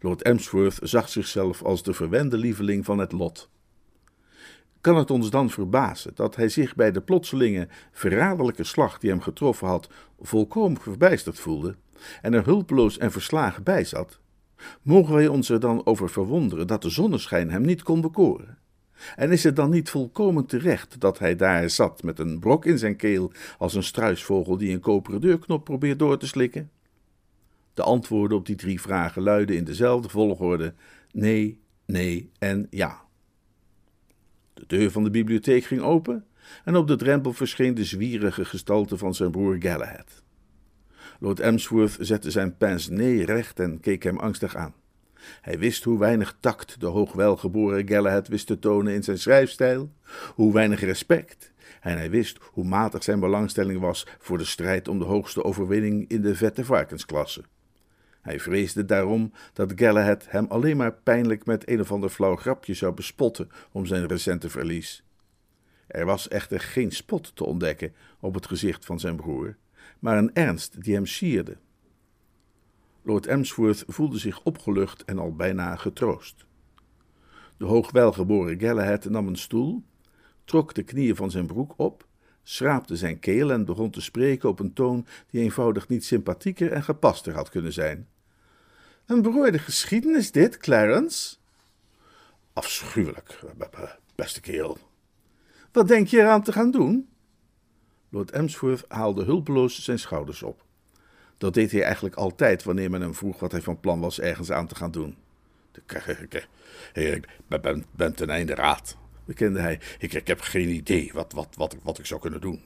Lord 0.00 0.22
Emsworth 0.22 0.78
zag 0.82 1.08
zichzelf 1.08 1.62
als 1.62 1.82
de 1.82 1.92
verwende 1.92 2.36
lieveling 2.36 2.84
van 2.84 2.98
het 2.98 3.12
lot. 3.12 3.50
Kan 4.80 4.96
het 4.96 5.10
ons 5.10 5.30
dan 5.30 5.50
verbazen 5.50 6.12
dat 6.14 6.36
hij 6.36 6.48
zich 6.48 6.74
bij 6.74 6.92
de 6.92 7.00
plotselinge, 7.00 7.68
verraderlijke 7.92 8.64
slag 8.64 8.98
die 8.98 9.10
hem 9.10 9.20
getroffen 9.20 9.66
had, 9.66 9.88
volkomen 10.20 10.80
verbijsterd 10.80 11.38
voelde 11.38 11.74
en 12.20 12.34
er 12.34 12.44
hulpeloos 12.44 12.98
en 12.98 13.12
verslagen 13.12 13.62
bij 13.62 13.84
zat? 13.84 14.21
Mogen 14.82 15.14
wij 15.14 15.28
ons 15.28 15.48
er 15.48 15.60
dan 15.60 15.86
over 15.86 16.10
verwonderen 16.10 16.66
dat 16.66 16.82
de 16.82 16.90
zonneschijn 16.90 17.50
hem 17.50 17.62
niet 17.62 17.82
kon 17.82 18.00
bekoren? 18.00 18.58
En 19.16 19.30
is 19.30 19.44
het 19.44 19.56
dan 19.56 19.70
niet 19.70 19.90
volkomen 19.90 20.46
terecht 20.46 21.00
dat 21.00 21.18
hij 21.18 21.36
daar 21.36 21.70
zat 21.70 22.02
met 22.02 22.18
een 22.18 22.38
brok 22.38 22.66
in 22.66 22.78
zijn 22.78 22.96
keel 22.96 23.32
als 23.58 23.74
een 23.74 23.82
struisvogel 23.82 24.56
die 24.56 24.72
een 24.72 24.80
koperen 24.80 25.20
deurknop 25.20 25.64
probeert 25.64 25.98
door 25.98 26.18
te 26.18 26.26
slikken? 26.26 26.70
De 27.74 27.82
antwoorden 27.82 28.38
op 28.38 28.46
die 28.46 28.56
drie 28.56 28.80
vragen 28.80 29.22
luiden 29.22 29.56
in 29.56 29.64
dezelfde 29.64 30.08
volgorde: 30.08 30.74
nee, 31.12 31.60
nee 31.86 32.30
en 32.38 32.66
ja. 32.70 33.00
De 34.54 34.64
deur 34.66 34.90
van 34.90 35.04
de 35.04 35.10
bibliotheek 35.10 35.64
ging 35.64 35.80
open 35.80 36.26
en 36.64 36.76
op 36.76 36.86
de 36.86 36.96
drempel 36.96 37.32
verscheen 37.32 37.74
de 37.74 37.84
zwierige 37.84 38.44
gestalte 38.44 38.96
van 38.96 39.14
zijn 39.14 39.30
broer 39.30 39.56
Galahad. 39.58 40.22
Lord 41.22 41.40
Emsworth 41.40 41.96
zette 42.00 42.30
zijn 42.30 42.56
pince-nez 42.56 43.24
recht 43.24 43.60
en 43.60 43.80
keek 43.80 44.02
hem 44.02 44.18
angstig 44.18 44.56
aan. 44.56 44.74
Hij 45.40 45.58
wist 45.58 45.84
hoe 45.84 45.98
weinig 45.98 46.36
tact 46.40 46.80
de 46.80 46.86
hoogwelgeboren 46.86 47.88
Galahad 47.88 48.28
wist 48.28 48.46
te 48.46 48.58
tonen 48.58 48.94
in 48.94 49.02
zijn 49.02 49.18
schrijfstijl, 49.18 49.92
hoe 50.34 50.52
weinig 50.52 50.80
respect, 50.80 51.52
en 51.80 51.96
hij 51.96 52.10
wist 52.10 52.38
hoe 52.42 52.64
matig 52.64 53.02
zijn 53.02 53.20
belangstelling 53.20 53.80
was 53.80 54.06
voor 54.18 54.38
de 54.38 54.44
strijd 54.44 54.88
om 54.88 54.98
de 54.98 55.04
hoogste 55.04 55.44
overwinning 55.44 56.08
in 56.08 56.22
de 56.22 56.34
vette 56.34 56.64
varkensklasse. 56.64 57.42
Hij 58.20 58.40
vreesde 58.40 58.84
daarom 58.84 59.32
dat 59.52 59.72
Galahad 59.76 60.24
hem 60.28 60.46
alleen 60.48 60.76
maar 60.76 60.92
pijnlijk 60.92 61.46
met 61.46 61.68
een 61.68 61.80
of 61.80 61.92
ander 61.92 62.10
flauw 62.10 62.36
grapje 62.36 62.74
zou 62.74 62.94
bespotten 62.94 63.50
om 63.72 63.86
zijn 63.86 64.06
recente 64.06 64.50
verlies. 64.50 65.04
Er 65.86 66.06
was 66.06 66.28
echter 66.28 66.60
geen 66.60 66.90
spot 66.90 67.36
te 67.36 67.44
ontdekken 67.44 67.94
op 68.20 68.34
het 68.34 68.46
gezicht 68.46 68.84
van 68.84 69.00
zijn 69.00 69.16
broer, 69.16 69.56
maar 70.02 70.18
een 70.18 70.34
ernst 70.34 70.82
die 70.82 70.94
hem 70.94 71.06
sierde. 71.06 71.56
Lord 73.02 73.26
Emsworth 73.26 73.84
voelde 73.86 74.18
zich 74.18 74.42
opgelucht 74.42 75.04
en 75.04 75.18
al 75.18 75.36
bijna 75.36 75.76
getroost. 75.76 76.44
De 77.56 77.64
hoogwelgeboren 77.64 78.60
Galahad 78.60 79.04
nam 79.04 79.26
een 79.26 79.36
stoel, 79.36 79.82
trok 80.44 80.74
de 80.74 80.82
knieën 80.82 81.16
van 81.16 81.30
zijn 81.30 81.46
broek 81.46 81.74
op, 81.76 82.06
schraapte 82.42 82.96
zijn 82.96 83.18
keel 83.18 83.52
en 83.52 83.64
begon 83.64 83.90
te 83.90 84.00
spreken 84.00 84.48
op 84.48 84.58
een 84.58 84.72
toon 84.72 85.06
die 85.30 85.40
eenvoudig 85.40 85.88
niet 85.88 86.04
sympathieker 86.04 86.72
en 86.72 86.82
gepaster 86.82 87.34
had 87.34 87.48
kunnen 87.48 87.72
zijn. 87.72 88.08
Een 89.06 89.22
beroerde 89.22 89.58
geschiedenis 89.58 90.32
dit, 90.32 90.56
Clarence? 90.56 91.36
Afschuwelijk, 92.52 93.40
beste 94.14 94.40
kerel. 94.40 94.78
Wat 95.72 95.88
denk 95.88 96.06
je 96.06 96.18
eraan 96.18 96.42
te 96.42 96.52
gaan 96.52 96.70
doen? 96.70 97.11
Lord 98.12 98.30
Emsworth 98.30 98.84
haalde 98.88 99.24
hulpeloos 99.24 99.82
zijn 99.82 99.98
schouders 99.98 100.42
op. 100.42 100.64
Dat 101.38 101.54
deed 101.54 101.72
hij 101.72 101.82
eigenlijk 101.82 102.14
altijd 102.14 102.62
wanneer 102.62 102.90
men 102.90 103.00
hem 103.00 103.14
vroeg 103.14 103.40
wat 103.40 103.52
hij 103.52 103.62
van 103.62 103.80
plan 103.80 104.00
was 104.00 104.20
ergens 104.20 104.50
aan 104.50 104.66
te 104.66 104.74
gaan 104.74 104.90
doen. 104.90 105.16
Ik 106.92 107.28
ben, 107.92 108.14
ten 108.14 108.30
einde 108.30 108.54
raad, 108.54 108.96
bekende 109.24 109.60
hij. 109.60 109.80
Ik, 109.98 110.12
ik 110.12 110.26
heb 110.26 110.40
geen 110.40 110.68
idee 110.68 111.10
wat, 111.14 111.32
wat, 111.32 111.48
wat, 111.56 111.76
wat 111.82 111.98
ik 111.98 112.06
zou 112.06 112.20
kunnen 112.20 112.40
doen. 112.40 112.62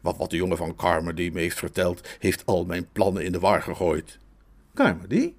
Wat, 0.00 0.16
wat 0.16 0.30
de 0.30 0.36
jongen 0.36 0.56
van 0.56 0.76
Carmody 0.76 1.30
me 1.32 1.40
heeft 1.40 1.58
verteld, 1.58 2.08
heeft 2.18 2.46
al 2.46 2.64
mijn 2.64 2.88
plannen 2.92 3.24
in 3.24 3.32
de 3.32 3.38
war 3.38 3.62
gegooid. 3.62 4.18
Carmody? 4.74 5.34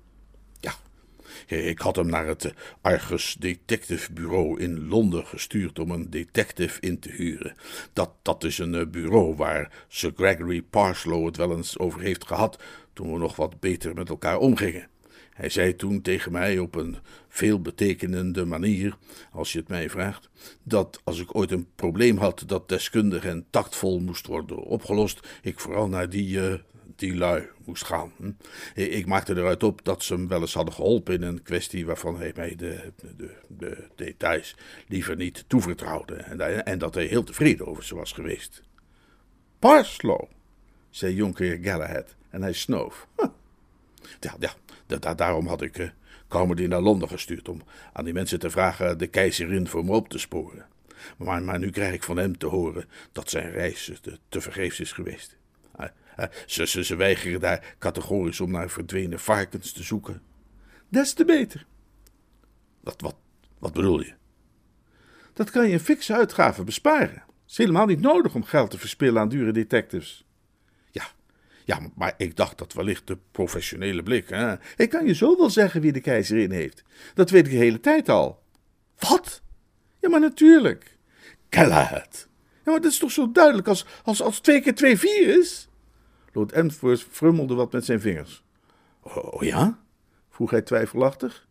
Ik 1.48 1.80
had 1.80 1.96
hem 1.96 2.10
naar 2.10 2.28
het 2.28 2.54
Argus 2.82 3.36
Detective 3.40 4.14
Bureau 4.14 4.60
in 4.60 4.88
Londen 4.88 5.26
gestuurd 5.26 5.80
om 5.80 5.92
een 5.92 6.10
detective 6.10 6.82
in 6.82 7.00
te 7.00 7.12
huren. 7.12 7.56
Dat, 7.94 8.12
dat 8.22 8.44
is 8.44 8.58
een 8.58 8.76
eh, 8.76 8.88
bureau 8.88 9.36
waar 9.36 9.86
Sir 9.88 10.12
Gregory 10.16 10.62
Parslow 10.62 11.26
het 11.26 11.38
wel 11.38 11.58
eens 11.58 11.80
over 11.80 12.02
heeft 12.02 12.28
gehad 12.28 12.64
toen 12.94 13.14
we 13.14 13.20
nog 13.20 13.36
wat 13.36 13.60
beter 13.60 13.94
met 13.94 14.10
elkaar 14.10 14.38
omgingen. 14.38 14.88
Hij 15.40 15.50
zei 15.50 15.76
toen 15.76 16.02
tegen 16.02 16.32
mij 16.32 16.60
op 16.60 16.76
een 16.76 16.98
veelbetekenende 17.30 18.46
manier, 18.46 18.98
als 19.32 19.52
je 19.52 19.60
het 19.60 19.68
mij 19.68 19.90
vraagt, 19.90 20.30
dat 20.64 21.02
als 21.04 21.20
ik 21.20 21.36
ooit 21.36 21.52
een 21.52 21.68
probleem 21.76 22.18
had 22.18 22.44
dat 22.46 22.70
deskundig 22.70 23.26
en 23.26 23.46
tactvol 23.50 24.00
moest 24.00 24.28
worden 24.28 24.58
opgelost, 24.58 25.28
ik 25.42 25.60
vooral 25.60 25.88
naar 25.88 26.10
die, 26.10 26.38
uh, 26.38 26.54
die 27.00 27.16
lui 27.16 27.48
moest 27.66 27.84
gaan. 27.84 28.12
Hm. 28.18 28.32
Ik 28.74 29.06
maakte 29.06 29.36
eruit 29.36 29.64
op 29.64 29.80
dat 29.84 30.04
ze 30.04 30.14
hem 30.14 30.28
wel 30.28 30.42
eens 30.42 30.54
hadden 30.54 30.74
geholpen 30.74 31.14
in 31.14 31.22
een 31.22 31.44
kwestie 31.44 31.86
waarvan 31.86 32.18
hij 32.18 32.32
mij 32.36 32.56
de, 32.56 32.92
de, 33.18 33.36
de 33.48 33.88
details 33.96 34.56
liever 34.88 35.16
niet 35.16 35.44
toevertrouwde 35.48 36.16
en, 36.64 36.80
dat 36.80 36.94
hij 36.94 37.06
heel 37.06 37.24
tevreden 37.24 37.68
over 37.68 37.84
ze 37.84 37.96
was 37.96 38.12
geweest. 38.12 38.62
Parslow, 39.60 40.24
zei 40.90 41.14
jonker 41.14 41.60
Galahad 41.62 42.16
en 42.30 42.42
hij 42.42 42.54
snoof. 42.54 43.08
Ja, 44.20 44.36
ja, 44.40 45.14
daarom 45.14 45.48
had 45.48 45.62
ik 45.62 45.78
uh, 45.78 46.68
naar 46.68 46.82
Londen 46.82 47.08
gestuurd 47.10 47.50
om 47.50 47.62
aan 47.94 48.04
die 48.04 48.14
mensen 48.14 48.40
te 48.40 48.50
vragen 48.50 48.98
de 48.98 49.08
keizerin 49.08 49.68
voor 49.68 49.86
me 49.86 49.92
op 49.92 50.10
te 50.10 50.18
sporen. 50.18 50.66
Maar, 51.18 51.44
maar 51.44 51.60
nu 51.60 51.70
krijg 51.70 51.94
ik 51.94 52.04
van 52.04 52.18
hem 52.18 52.38
te 52.38 52.46
horen 52.46 52.86
dat 53.12 53.30
zijn 53.30 53.52
reis 53.52 53.92
te, 54.02 54.20
te 54.30 54.42
vergeefs 54.42 54.80
is 54.80 54.92
geweest. 54.92 55.39
Ze, 56.46 56.68
ze, 56.68 56.84
ze 56.84 56.96
weigeren 56.96 57.40
daar 57.40 57.76
categorisch 57.80 58.40
om 58.40 58.52
naar 58.52 58.70
verdwenen 58.70 59.20
varkens 59.20 59.72
te 59.72 59.84
zoeken. 59.84 60.22
Des 60.90 61.14
te 61.14 61.26
beter. 61.26 61.66
Wat, 62.82 63.02
wat, 63.02 63.16
wat 63.60 63.74
bedoel 63.74 64.00
je? 64.00 64.14
Dat 65.34 65.50
kan 65.50 65.68
je 65.68 65.74
een 65.74 65.80
fikse 65.80 66.14
uitgave 66.14 66.64
besparen. 66.64 67.24
Het 67.26 67.58
is 67.58 67.58
helemaal 67.58 67.86
niet 67.86 68.02
nodig 68.02 68.36
om 68.36 68.44
geld 68.44 68.72
te 68.72 68.80
verspillen 68.80 69.22
aan 69.22 69.30
dure 69.30 69.52
detectives. 69.52 70.28
Ja, 71.70 71.80
maar 71.96 72.14
ik 72.18 72.36
dacht 72.36 72.58
dat 72.58 72.74
wellicht 72.74 73.08
de 73.08 73.18
professionele 73.32 74.04
blik. 74.04 74.30
Hè? 74.30 74.56
Ik 74.76 74.90
kan 74.90 75.06
je 75.06 75.14
zo 75.14 75.38
wel 75.38 75.50
zeggen 75.50 75.82
wie 75.82 75.92
de 75.92 76.02
keizerin 76.02 76.52
heeft. 76.52 76.84
Dat 77.14 77.30
weet 77.30 77.46
ik 77.46 77.52
de 77.52 77.58
hele 77.58 77.80
tijd 77.80 78.10
al. 78.10 78.44
Wat? 79.00 79.42
Ja, 80.00 80.10
maar 80.10 80.20
natuurlijk. 80.20 80.98
Galahad. 81.50 82.28
Ja, 82.66 82.72
maar 82.72 82.82
dat 82.82 82.92
is 82.92 82.98
toch 82.98 83.12
zo 83.12 83.32
duidelijk 83.32 83.68
als, 83.68 83.86
als, 84.04 84.22
als 84.22 84.40
twee 84.40 84.62
keer 84.62 84.76
twee 84.76 84.98
vier 84.98 85.40
is? 85.40 85.69
Lord 86.34 86.52
Emsworth 86.52 87.06
frummelde 87.12 87.54
wat 87.54 87.72
met 87.72 87.86
zijn 87.86 88.02
vingers. 88.02 88.44
Oh, 89.02 89.34
oh 89.34 89.44
ja? 89.44 89.80
vroeg 90.30 90.52
hij 90.52 90.62
twijfelachtig. 90.62 91.48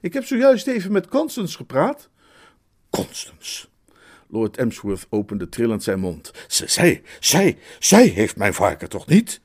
Ik 0.00 0.12
heb 0.12 0.24
zojuist 0.24 0.66
even 0.66 0.92
met 0.92 1.08
Constance 1.08 1.56
gepraat. 1.56 2.08
Constance? 2.90 3.66
Lord 4.28 4.56
Emsworth 4.56 5.06
opende 5.08 5.48
trillend 5.48 5.82
zijn 5.82 6.00
mond. 6.00 6.32
Zij, 6.46 7.02
zij, 7.20 7.58
zij 7.78 8.06
heeft 8.06 8.36
mijn 8.36 8.54
varken 8.54 8.88
toch 8.88 9.06
niet? 9.06 9.40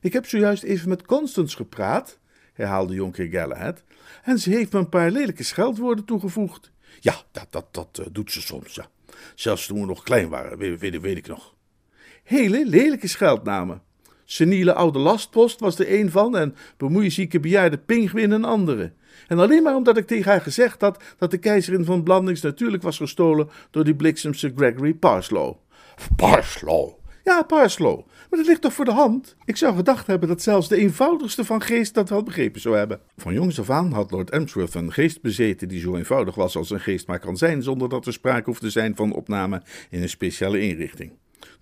Ik 0.00 0.12
heb 0.12 0.26
zojuist 0.26 0.62
even 0.62 0.88
met 0.88 1.06
Constance 1.06 1.56
gepraat, 1.56 2.18
herhaalde 2.52 2.94
jonker 2.94 3.26
Galahad, 3.26 3.82
en 4.22 4.38
ze 4.38 4.50
heeft 4.50 4.72
me 4.72 4.78
een 4.78 4.88
paar 4.88 5.10
lelijke 5.10 5.42
scheldwoorden 5.42 6.04
toegevoegd. 6.04 6.70
Ja, 7.00 7.22
dat, 7.30 7.46
dat, 7.50 7.66
dat 7.70 7.98
uh, 8.00 8.06
doet 8.12 8.32
ze 8.32 8.40
soms, 8.42 8.74
ja. 8.74 8.88
Zelfs 9.34 9.66
toen 9.66 9.80
we 9.80 9.86
nog 9.86 10.02
klein 10.02 10.28
waren, 10.28 10.58
weet, 10.58 11.00
weet 11.00 11.16
ik 11.16 11.26
nog. 11.26 11.54
Hele 12.22 12.66
lelijke 12.66 13.08
scheldnamen. 13.08 13.82
Seniele 14.24 14.74
oude 14.74 14.98
lastpost 14.98 15.60
was 15.60 15.78
er 15.78 16.00
een 16.00 16.10
van 16.10 16.36
en 16.36 16.54
bemoeizieke 16.76 17.40
bejaarde 17.40 17.78
pingwin 17.78 18.30
een 18.30 18.44
andere. 18.44 18.92
En 19.28 19.38
alleen 19.38 19.62
maar 19.62 19.76
omdat 19.76 19.96
ik 19.96 20.06
tegen 20.06 20.30
haar 20.30 20.40
gezegd 20.40 20.80
had 20.80 21.02
dat 21.18 21.30
de 21.30 21.38
keizerin 21.38 21.84
van 21.84 22.02
Blandings 22.02 22.40
natuurlijk 22.40 22.82
was 22.82 22.96
gestolen 22.96 23.48
door 23.70 23.84
die 23.84 23.94
bliksemse 23.94 24.52
Gregory 24.56 24.94
Parslow. 24.94 25.56
Parslow? 26.16 26.92
Ja, 27.24 27.42
Parslow. 27.42 28.06
Maar 28.30 28.38
dat 28.38 28.46
ligt 28.46 28.60
toch 28.60 28.72
voor 28.72 28.84
de 28.84 28.92
hand? 28.92 29.36
Ik 29.44 29.56
zou 29.56 29.76
gedacht 29.76 30.06
hebben 30.06 30.28
dat 30.28 30.42
zelfs 30.42 30.68
de 30.68 30.76
eenvoudigste 30.76 31.44
van 31.44 31.62
geest 31.62 31.94
dat 31.94 32.08
wel 32.08 32.22
begrepen 32.22 32.60
zou 32.60 32.76
hebben. 32.76 33.00
Van 33.16 33.34
jongs 33.34 33.60
af 33.60 33.70
aan 33.70 33.92
had 33.92 34.10
Lord 34.10 34.30
Emsworth 34.30 34.74
een 34.74 34.92
geest 34.92 35.22
bezeten 35.22 35.68
die 35.68 35.80
zo 35.80 35.96
eenvoudig 35.96 36.34
was 36.34 36.56
als 36.56 36.70
een 36.70 36.80
geest 36.80 37.06
maar 37.06 37.18
kan 37.18 37.36
zijn, 37.36 37.62
zonder 37.62 37.88
dat 37.88 38.06
er 38.06 38.12
sprake 38.12 38.44
hoeft 38.44 38.60
te 38.60 38.70
zijn 38.70 38.96
van 38.96 39.12
opname 39.12 39.62
in 39.90 40.02
een 40.02 40.08
speciale 40.08 40.60
inrichting. 40.60 41.12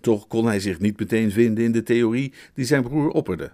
Toch 0.01 0.27
kon 0.27 0.45
hij 0.45 0.59
zich 0.59 0.79
niet 0.79 0.99
meteen 0.99 1.31
vinden 1.31 1.63
in 1.63 1.71
de 1.71 1.83
theorie 1.83 2.33
die 2.53 2.65
zijn 2.65 2.83
broer 2.83 3.09
opperde. 3.09 3.51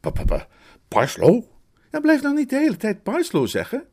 Papa, 0.00 0.48
Parslow? 0.88 1.44
Ja, 1.90 2.00
blijf 2.00 2.22
nou 2.22 2.34
niet 2.34 2.50
de 2.50 2.56
hele 2.56 2.76
tijd 2.76 3.02
Parslow 3.02 3.46
zeggen. 3.46 3.84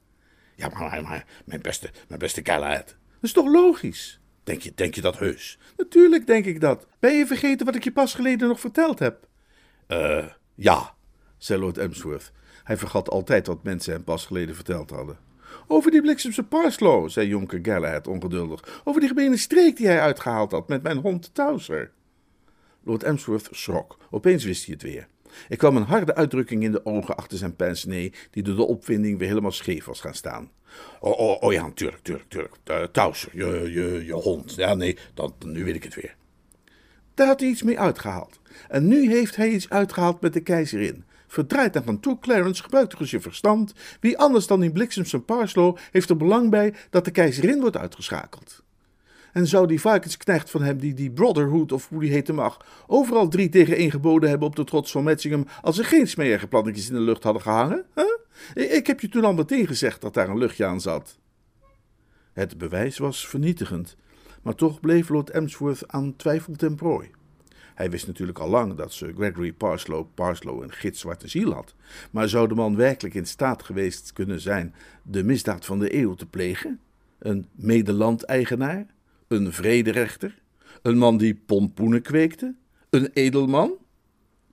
Ja, 0.56 0.70
maar, 0.70 1.02
maar 1.02 1.26
mijn 1.46 1.62
beste, 1.62 1.90
mijn 2.08 2.20
beste 2.20 2.42
Galahad. 2.44 2.86
Dat 2.86 2.96
is 3.22 3.32
toch 3.32 3.48
logisch? 3.48 4.20
Denk 4.44 4.62
je, 4.62 4.72
denk 4.76 4.96
je 4.96 5.02
dat 5.02 5.20
heus? 5.20 5.60
Natuurlijk 5.78 6.28
denk 6.28 6.46
ik 6.46 6.62
dat. 6.62 6.88
Ben 7.00 7.14
je 7.14 7.28
vergeten 7.28 7.66
wat 7.66 7.76
ik 7.76 7.84
je 7.84 7.92
pas 7.92 8.14
geleden 8.14 8.48
nog 8.48 8.60
verteld 8.60 9.00
heb? 9.00 9.28
Eh, 9.88 10.26
ja, 10.56 10.96
zei 11.38 11.60
Lord 11.60 11.78
Emsworth. 11.78 12.32
Hij 12.64 12.78
vergat 12.78 13.10
altijd 13.10 13.48
wat 13.48 13.64
mensen 13.64 13.94
hem 13.94 14.04
pas 14.04 14.26
geleden 14.26 14.56
verteld 14.56 14.90
hadden. 14.90 15.18
Over 15.68 15.92
die 15.92 16.02
bliksemse 16.02 16.44
Parslow, 16.44 17.10
zei 17.10 17.28
jonker 17.28 17.60
Galahad 17.62 18.08
ongeduldig. 18.08 18.82
Over 18.84 19.00
die 19.00 19.10
gemene 19.10 19.38
streek 19.38 19.78
die 19.78 19.88
hij 19.88 20.02
uitgehaald 20.02 20.52
had 20.52 20.68
met 20.68 20.84
mijn 20.84 20.98
hond 20.98 21.34
Towser. 21.34 21.92
Lord 22.84 23.04
Emsworth 23.04 23.48
schrok. 23.52 23.98
Opeens 24.10 24.44
wist 24.44 24.66
hij 24.66 24.74
het 24.74 24.84
weer. 24.84 25.08
Er 25.50 25.58
kwam 25.58 25.76
een 25.76 25.84
harde 25.84 26.16
uitdrukking 26.16 26.64
in 26.64 26.72
de 26.72 26.86
ogen 26.86 27.18
achter 27.18 27.38
zijn 27.38 27.56
pince 27.56 28.12
die 28.32 28.44
door 28.44 28.56
de 28.56 28.64
opwinding 28.68 29.20
weer 29.20 29.28
helemaal 29.28 29.52
scheef 29.52 29.86
was 29.86 30.02
gaan 30.02 30.14
staan. 30.14 30.52
Oh, 31.00 31.20
oh, 31.20 31.42
oh 31.42 31.54
ja, 31.54 31.62
natuurlijk, 31.62 32.04
tuurlijk, 32.04 32.30
tuurlijk. 32.30 32.56
Uh, 32.72 32.84
Towser, 32.84 33.30
je, 33.34 33.72
je, 33.72 34.06
je 34.06 34.14
hond. 34.14 34.56
Ja, 34.56 34.74
nee, 34.74 34.98
dan, 35.14 35.34
nu 35.46 35.64
weet 35.64 35.76
ik 35.76 35.84
het 35.84 35.96
weer. 35.96 36.16
Daar 37.14 37.28
had 37.28 37.40
hij 37.40 37.50
iets 37.50 37.64
mee 37.64 37.80
uitgehaald. 37.80 38.40
En 38.68 38.88
nu 38.88 39.10
heeft 39.10 39.36
hij 39.36 39.50
iets 39.50 39.70
uitgehaald 39.70 40.22
met 40.22 40.34
de 40.34 40.42
keizerin. 40.42 41.06
Verdraaid 41.36 41.88
aan 41.88 42.00
toe, 42.00 42.20
Clarence, 42.20 42.64
gebruik 42.64 42.90
toch 42.90 43.00
eens 43.00 43.12
je 43.12 43.20
verstand. 43.20 43.74
Wie 44.00 44.18
anders 44.18 44.48
dan 44.48 44.60
die 44.60 44.72
bliksems 44.72 45.14
en 45.14 45.26
Parslow 45.26 45.78
heeft 45.92 46.10
er 46.10 46.18
belang 46.18 46.50
bij 46.50 46.74
dat 46.90 47.06
de 47.06 47.12
keizerin 47.12 47.60
wordt 47.60 47.78
uitgeschakeld. 47.78 48.64
En 49.34 49.48
zou 49.48 49.68
die 49.68 49.82
varkensknecht 49.82 50.50
van 50.50 50.62
hem, 50.62 50.78
die, 50.78 50.94
die 50.94 51.12
Brotherhood 51.12 51.72
of 51.72 51.90
hoe 51.90 52.00
die 52.00 52.12
heten 52.12 52.36
mag, 52.36 52.66
overal 52.88 53.28
drie 53.28 53.50
tegen 53.50 53.76
één 53.76 53.92
geboden 53.92 54.30
hebben 54.30 54.48
op 54.48 54.56
de 54.56 54.64
trots 54.64 54.92
van 54.92 55.04
Metzingham 55.04 55.48
als 55.62 55.78
er 55.78 55.86
geen 55.86 56.08
smerige 56.08 56.48
plannetjes 56.48 56.88
in 56.88 56.94
de 56.94 57.02
lucht 57.02 57.24
hadden 57.24 57.42
gehangen? 57.42 57.86
Ik 58.54 58.88
heb 58.88 59.00
je 59.00 59.10
toen 59.10 59.26
al 59.26 59.34
meteen 59.34 59.68
gezegd 59.68 60.02
dat 60.02 60.14
daar 60.14 60.30
een 60.30 60.38
luchtje 60.38 60.66
aan 60.66 60.82
zat. 60.82 61.20
Het 62.34 62.58
bewijs 62.58 62.98
was 62.98 63.28
vernietigend, 63.28 63.96
maar 64.42 64.56
toch 64.56 64.80
bleef 64.80 65.10
Lord 65.10 65.30
Emsworth 65.30 65.88
aan 65.88 66.16
twijfel 66.16 66.56
ten 66.56 66.76
prooi. 66.76 67.15
Hij 67.76 67.90
wist 67.90 68.08
natuurlijk 68.08 68.40
al 68.40 68.50
lang 68.50 68.76
dat 68.76 68.94
Sir 68.94 69.14
Gregory 69.16 69.54
Parslow 69.54 70.08
Parslow 70.14 70.64
een 70.64 70.72
gitzwarte 70.72 71.28
ziel 71.28 71.52
had. 71.52 71.74
Maar 72.12 72.30
zou 72.30 72.48
de 72.48 72.56
man 72.56 72.76
werkelijk 72.76 73.16
in 73.16 73.26
staat 73.26 73.64
geweest 73.64 74.14
kunnen 74.14 74.42
zijn 74.42 74.76
de 75.04 75.24
misdaad 75.24 75.66
van 75.66 75.80
de 75.80 75.96
eeuw 75.96 76.14
te 76.14 76.26
plegen? 76.26 76.80
Een 77.20 77.48
medelandeigenaar? 77.52 78.86
Een 79.28 79.54
vrederechter? 79.54 80.42
Een 80.82 80.98
man 80.98 81.18
die 81.18 81.36
pompoenen 81.46 82.02
kweekte? 82.02 82.56
Een 82.90 83.10
edelman? 83.14 83.72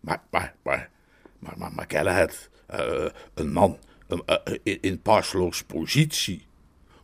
Maar, 0.00 0.22
maar, 0.30 0.54
maar, 0.62 0.90
maar, 1.38 1.54
maar, 1.58 1.72
maar 1.72 1.86
Galahad, 1.88 2.48
uh, 2.74 3.06
een 3.34 3.52
man 3.52 3.78
uh, 4.08 4.36
in, 4.62 4.78
in 4.80 5.00
Parslow's 5.00 5.62
positie 5.62 6.46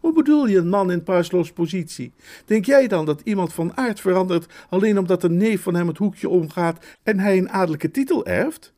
hoe 0.09 0.17
bedoel 0.17 0.47
je 0.47 0.59
een 0.59 0.69
man 0.69 0.91
in 0.91 1.03
Parslows 1.03 1.53
positie? 1.53 2.13
Denk 2.45 2.65
jij 2.65 2.87
dan 2.87 3.05
dat 3.05 3.21
iemand 3.25 3.53
van 3.53 3.77
aard 3.77 4.01
verandert 4.01 4.47
alleen 4.69 4.99
omdat 4.99 5.23
een 5.23 5.37
neef 5.37 5.63
van 5.63 5.75
hem 5.75 5.89
het 5.89 5.99
hoekje 5.99 6.29
omgaat 6.29 6.85
en 7.03 7.19
hij 7.19 7.39
een 7.39 7.51
adellijke 7.51 7.91
titel 7.91 8.27
erft? 8.27 8.73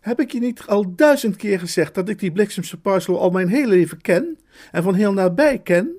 Heb 0.00 0.20
ik 0.20 0.32
je 0.32 0.40
niet 0.40 0.62
al 0.66 0.94
duizend 0.94 1.36
keer 1.36 1.58
gezegd 1.58 1.94
dat 1.94 2.08
ik 2.08 2.18
die 2.18 2.32
bliksemse 2.32 2.80
Parslow 2.80 3.16
al 3.16 3.30
mijn 3.30 3.48
hele 3.48 3.66
leven 3.66 4.00
ken 4.00 4.38
en 4.72 4.82
van 4.82 4.94
heel 4.94 5.12
nabij 5.12 5.58
ken? 5.58 5.90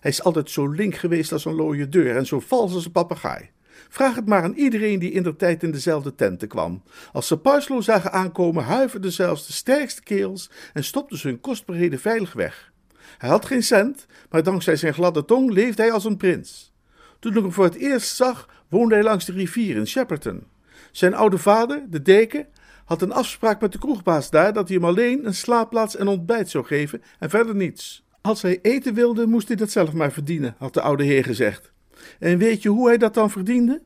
Hij 0.00 0.10
is 0.10 0.22
altijd 0.22 0.50
zo 0.50 0.66
link 0.66 0.94
geweest 0.94 1.32
als 1.32 1.44
een 1.44 1.54
looie 1.54 1.88
deur 1.88 2.16
en 2.16 2.26
zo 2.26 2.40
vals 2.40 2.74
als 2.74 2.84
een 2.84 2.92
papegaai. 2.92 3.50
Vraag 3.88 4.14
het 4.14 4.26
maar 4.26 4.42
aan 4.42 4.54
iedereen 4.54 4.98
die 4.98 5.12
in 5.12 5.22
der 5.22 5.36
tijd 5.36 5.62
in 5.62 5.70
dezelfde 5.70 6.14
tenten 6.14 6.48
kwam. 6.48 6.82
Als 7.12 7.26
ze 7.26 7.38
Parslow 7.38 7.82
zagen 7.82 8.12
aankomen, 8.12 8.64
huiverden 8.64 9.12
zelfs 9.12 9.46
de 9.46 9.52
sterkste 9.52 10.02
kerels 10.02 10.50
en 10.72 10.84
stopten 10.84 11.18
ze 11.18 11.28
hun 11.28 11.40
kostbaarheden 11.40 11.98
veilig 11.98 12.32
weg. 12.32 12.72
Hij 13.18 13.28
had 13.28 13.46
geen 13.46 13.62
cent, 13.62 14.06
maar 14.30 14.42
dankzij 14.42 14.76
zijn 14.76 14.94
gladde 14.94 15.24
tong 15.24 15.50
leefde 15.50 15.82
hij 15.82 15.92
als 15.92 16.04
een 16.04 16.16
prins. 16.16 16.72
Toen 17.18 17.36
ik 17.36 17.42
hem 17.42 17.52
voor 17.52 17.64
het 17.64 17.74
eerst 17.74 18.16
zag, 18.16 18.48
woonde 18.68 18.94
hij 18.94 19.04
langs 19.04 19.24
de 19.24 19.32
rivier 19.32 19.76
in 19.76 19.86
Shepperton. 19.86 20.46
Zijn 20.92 21.14
oude 21.14 21.38
vader, 21.38 21.82
de 21.88 22.02
deken, 22.02 22.46
had 22.84 23.02
een 23.02 23.12
afspraak 23.12 23.60
met 23.60 23.72
de 23.72 23.78
kroegbaas 23.78 24.30
daar 24.30 24.52
dat 24.52 24.68
hij 24.68 24.76
hem 24.76 24.86
alleen 24.86 25.26
een 25.26 25.34
slaapplaats 25.34 25.96
en 25.96 26.08
ontbijt 26.08 26.50
zou 26.50 26.64
geven 26.64 27.02
en 27.18 27.30
verder 27.30 27.54
niets. 27.54 28.06
Als 28.20 28.42
hij 28.42 28.58
eten 28.62 28.94
wilde, 28.94 29.26
moest 29.26 29.48
hij 29.48 29.56
dat 29.56 29.70
zelf 29.70 29.92
maar 29.92 30.12
verdienen, 30.12 30.54
had 30.58 30.74
de 30.74 30.80
oude 30.80 31.04
heer 31.04 31.24
gezegd. 31.24 31.72
En 32.18 32.38
weet 32.38 32.62
je 32.62 32.68
hoe 32.68 32.88
hij 32.88 32.98
dat 32.98 33.14
dan 33.14 33.30
verdiende? 33.30 33.82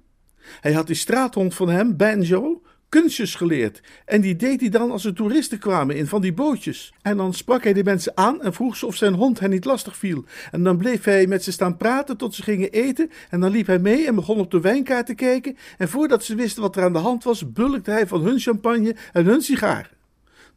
Hij 0.60 0.72
had 0.72 0.86
die 0.86 0.96
straathond 0.96 1.54
van 1.54 1.68
hem, 1.68 1.96
Banjo, 1.96 2.62
kunstjes 2.92 3.34
geleerd. 3.34 3.80
En 4.04 4.20
die 4.20 4.36
deed 4.36 4.60
hij 4.60 4.68
dan 4.68 4.90
als 4.90 5.04
er 5.04 5.14
toeristen 5.14 5.58
kwamen 5.58 5.96
in 5.96 6.06
van 6.06 6.20
die 6.20 6.32
bootjes. 6.32 6.92
En 7.02 7.16
dan 7.16 7.34
sprak 7.34 7.64
hij 7.64 7.72
de 7.72 7.84
mensen 7.84 8.12
aan 8.16 8.42
en 8.42 8.52
vroeg 8.52 8.76
ze 8.76 8.86
of 8.86 8.96
zijn 8.96 9.14
hond 9.14 9.40
hen 9.40 9.50
niet 9.50 9.64
lastig 9.64 9.96
viel. 9.96 10.24
En 10.50 10.62
dan 10.62 10.76
bleef 10.76 11.04
hij 11.04 11.26
met 11.26 11.44
ze 11.44 11.52
staan 11.52 11.76
praten 11.76 12.16
tot 12.16 12.34
ze 12.34 12.42
gingen 12.42 12.70
eten. 12.70 13.10
En 13.30 13.40
dan 13.40 13.50
liep 13.50 13.66
hij 13.66 13.78
mee 13.78 14.06
en 14.06 14.14
begon 14.14 14.38
op 14.38 14.50
de 14.50 14.60
wijnkaart 14.60 15.06
te 15.06 15.14
kijken. 15.14 15.56
En 15.78 15.88
voordat 15.88 16.24
ze 16.24 16.34
wisten 16.34 16.62
wat 16.62 16.76
er 16.76 16.82
aan 16.82 16.92
de 16.92 16.98
hand 16.98 17.24
was, 17.24 17.52
bulkte 17.52 17.90
hij 17.90 18.06
van 18.06 18.20
hun 18.20 18.38
champagne 18.38 18.96
en 19.12 19.24
hun 19.24 19.42
sigaren. 19.42 19.90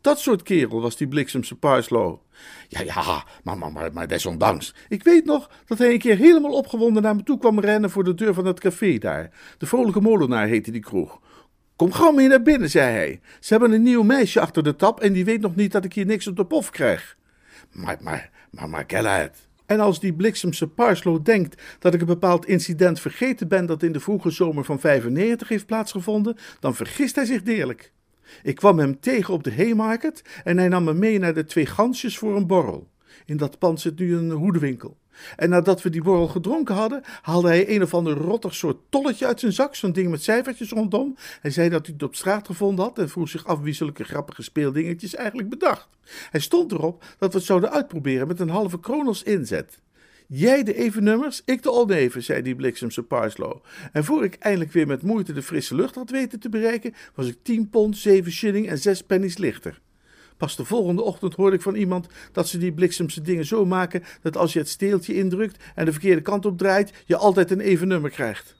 Dat 0.02 0.20
soort 0.20 0.44
kerel 0.44 0.82
was 0.82 0.98
die 0.98 1.08
bliksemse 1.08 1.56
Parslow. 1.56 2.20
Ja, 2.68 2.82
ja, 2.82 3.24
maar, 3.44 3.58
maar, 3.58 3.72
maar, 3.72 3.94
maar 3.94 4.08
desondanks. 4.08 4.76
Ik 4.90 5.04
weet 5.04 5.26
nog 5.26 5.50
dat 5.66 5.78
hij 5.78 5.92
een 5.92 6.00
keer 6.00 6.18
helemaal 6.18 6.52
opgewonden 6.52 7.04
naar 7.04 7.16
me 7.16 7.24
toe 7.24 7.38
kwam 7.38 7.60
rennen 7.60 7.90
voor 7.90 8.04
de 8.04 8.14
deur 8.14 8.34
van 8.34 8.46
het 8.46 8.60
café 8.60 8.98
daar. 8.98 9.30
De 9.58 9.66
Vrolijke 9.66 10.02
Molenaar 10.02 10.48
heette 10.48 10.72
die 10.72 10.82
kroeg. 10.82 11.20
Kom 11.76 11.92
gauw 11.92 12.12
mee 12.12 12.28
naar 12.28 12.42
binnen, 12.42 12.70
zei 12.70 12.92
hij. 12.92 13.20
Ze 13.40 13.54
hebben 13.54 13.72
een 13.72 13.84
nieuw 13.84 14.04
meisje 14.04 14.40
achter 14.40 14.64
de 14.64 14.76
tap 14.76 15.00
en 15.00 15.14
die 15.14 15.26
weet 15.26 15.42
nog 15.42 15.56
niet 15.56 15.72
dat 15.72 15.86
ik 15.86 15.94
hier 15.94 16.06
niks 16.06 16.28
op 16.28 16.36
de 16.36 16.46
pof 16.46 16.70
krijg. 16.70 17.18
Maar, 17.72 17.98
maar, 18.02 18.30
maar, 18.50 18.70
maar, 18.70 18.84
Galahad. 18.88 19.48
En 19.66 19.80
als 19.80 20.00
die 20.00 20.14
bliksemse 20.14 20.68
Parslow 20.68 21.26
denkt 21.26 21.62
dat 21.80 21.94
ik 21.94 22.00
een 22.00 22.08
bepaald 22.08 22.46
incident 22.46 23.00
vergeten 23.00 23.48
ben 23.48 23.66
dat 23.66 23.84
in 23.84 23.92
de 23.92 24.00
vroege 24.00 24.30
zomer 24.30 24.64
van 24.64 24.80
95 24.80 25.48
heeft 25.48 25.66
plaatsgevonden, 25.66 26.38
dan 26.60 26.76
vergist 26.76 27.16
hij 27.16 27.26
zich 27.26 27.42
deerlijk. 27.42 27.92
Ik 28.44 28.56
kwam 28.56 28.80
hem 28.80 29.00
tegen 29.00 29.34
op 29.34 29.44
de 29.44 29.56
Haymarket 29.56 30.22
en 30.44 30.58
hij 30.58 30.68
nam 30.68 30.84
me 30.84 30.94
mee 30.94 31.20
naar 31.20 31.34
de 31.34 31.46
Twee 31.46 31.66
Gansjes 31.66 32.18
voor 32.18 32.36
een 32.36 32.48
borrel. 32.48 32.90
In 33.26 33.38
dat 33.38 33.60
pand 33.60 33.82
zit 33.82 34.00
nu 34.00 34.16
een 34.16 34.32
hoedenwinkel. 34.32 34.98
En 35.36 35.50
nadat 35.50 35.82
we 35.82 35.90
die 35.90 36.04
borrel 36.04 36.28
gedronken 36.28 36.76
hadden, 36.76 37.02
haalde 37.22 37.48
hij 37.48 37.76
een 37.76 37.82
of 37.82 37.94
ander 37.94 38.14
rottig 38.14 38.56
soort 38.56 38.78
tolletje 38.90 39.26
uit 39.26 39.40
zijn 39.40 39.54
zak, 39.54 39.76
zo'n 39.76 39.92
ding 39.92 40.10
met 40.10 40.24
cijfertjes 40.24 40.70
rondom. 40.70 41.16
Hij 41.42 41.52
zei 41.52 41.70
dat 41.70 41.86
hij 41.86 41.94
het 41.94 42.04
op 42.04 42.16
straat 42.16 42.46
gevonden 42.46 42.86
had 42.86 43.00
en 43.00 43.10
vroeg 43.10 43.30
zich 43.30 43.46
af 43.46 43.60
wie 43.60 43.74
zulke 43.74 44.04
grappige 44.04 44.44
speeldingetjes 44.44 45.16
eigenlijk 45.16 45.50
bedacht. 45.50 45.88
Hij 46.30 46.40
stond 46.40 46.72
erop 46.72 47.04
dat 47.18 47.32
we 47.32 47.38
het 47.38 47.48
zouden 47.48 47.72
uitproberen 47.72 48.28
met 48.28 48.40
een 48.40 48.50
halve 48.50 48.80
kroon 48.80 49.08
als 49.08 49.24
inzet. 49.24 49.80
Jij 50.28 50.64
de 50.64 50.76
even 50.76 51.04
nummers, 51.04 51.42
ik 51.46 51.64
de 51.64 51.72
oneven, 51.72 52.24
zei 52.24 52.42
die 52.42 52.56
bliksemse 52.56 53.04
Parslow. 53.04 53.64
En 53.92 54.04
voor 54.04 54.24
ik 54.24 54.36
eindelijk 54.36 54.72
weer 54.72 54.88
met 54.88 55.02
moeite 55.02 55.34
de 55.34 55.42
frisse 55.42 55.76
lucht 55.76 55.96
had 55.96 56.10
weten 56.10 56.40
te 56.40 56.50
bereiken, 56.50 56.94
was 57.16 57.28
ik 57.28 57.38
tien 57.42 57.70
pond, 57.70 57.98
zeven 57.98 58.32
shilling 58.32 58.70
en 58.70 58.78
zes 58.78 59.02
pennies 59.02 59.38
lichter. 59.38 59.82
Pas 60.38 60.56
de 60.56 60.66
volgende 60.66 61.02
ochtend 61.02 61.36
hoorde 61.36 61.56
ik 61.56 61.62
van 61.62 61.76
iemand 61.76 62.08
dat 62.32 62.48
ze 62.48 62.58
die 62.58 62.74
bliksemse 62.74 63.22
dingen 63.22 63.46
zo 63.46 63.66
maken 63.66 64.04
dat 64.22 64.38
als 64.38 64.54
je 64.54 64.60
het 64.60 64.70
steeltje 64.70 65.16
indrukt 65.16 65.64
en 65.76 65.86
de 65.86 65.92
verkeerde 65.92 66.22
kant 66.22 66.46
op 66.46 66.58
draait, 66.58 66.94
je 67.06 67.18
altijd 67.18 67.52
een 67.52 67.60
even 67.60 67.88
nummer 67.88 68.10
krijgt. 68.10 68.56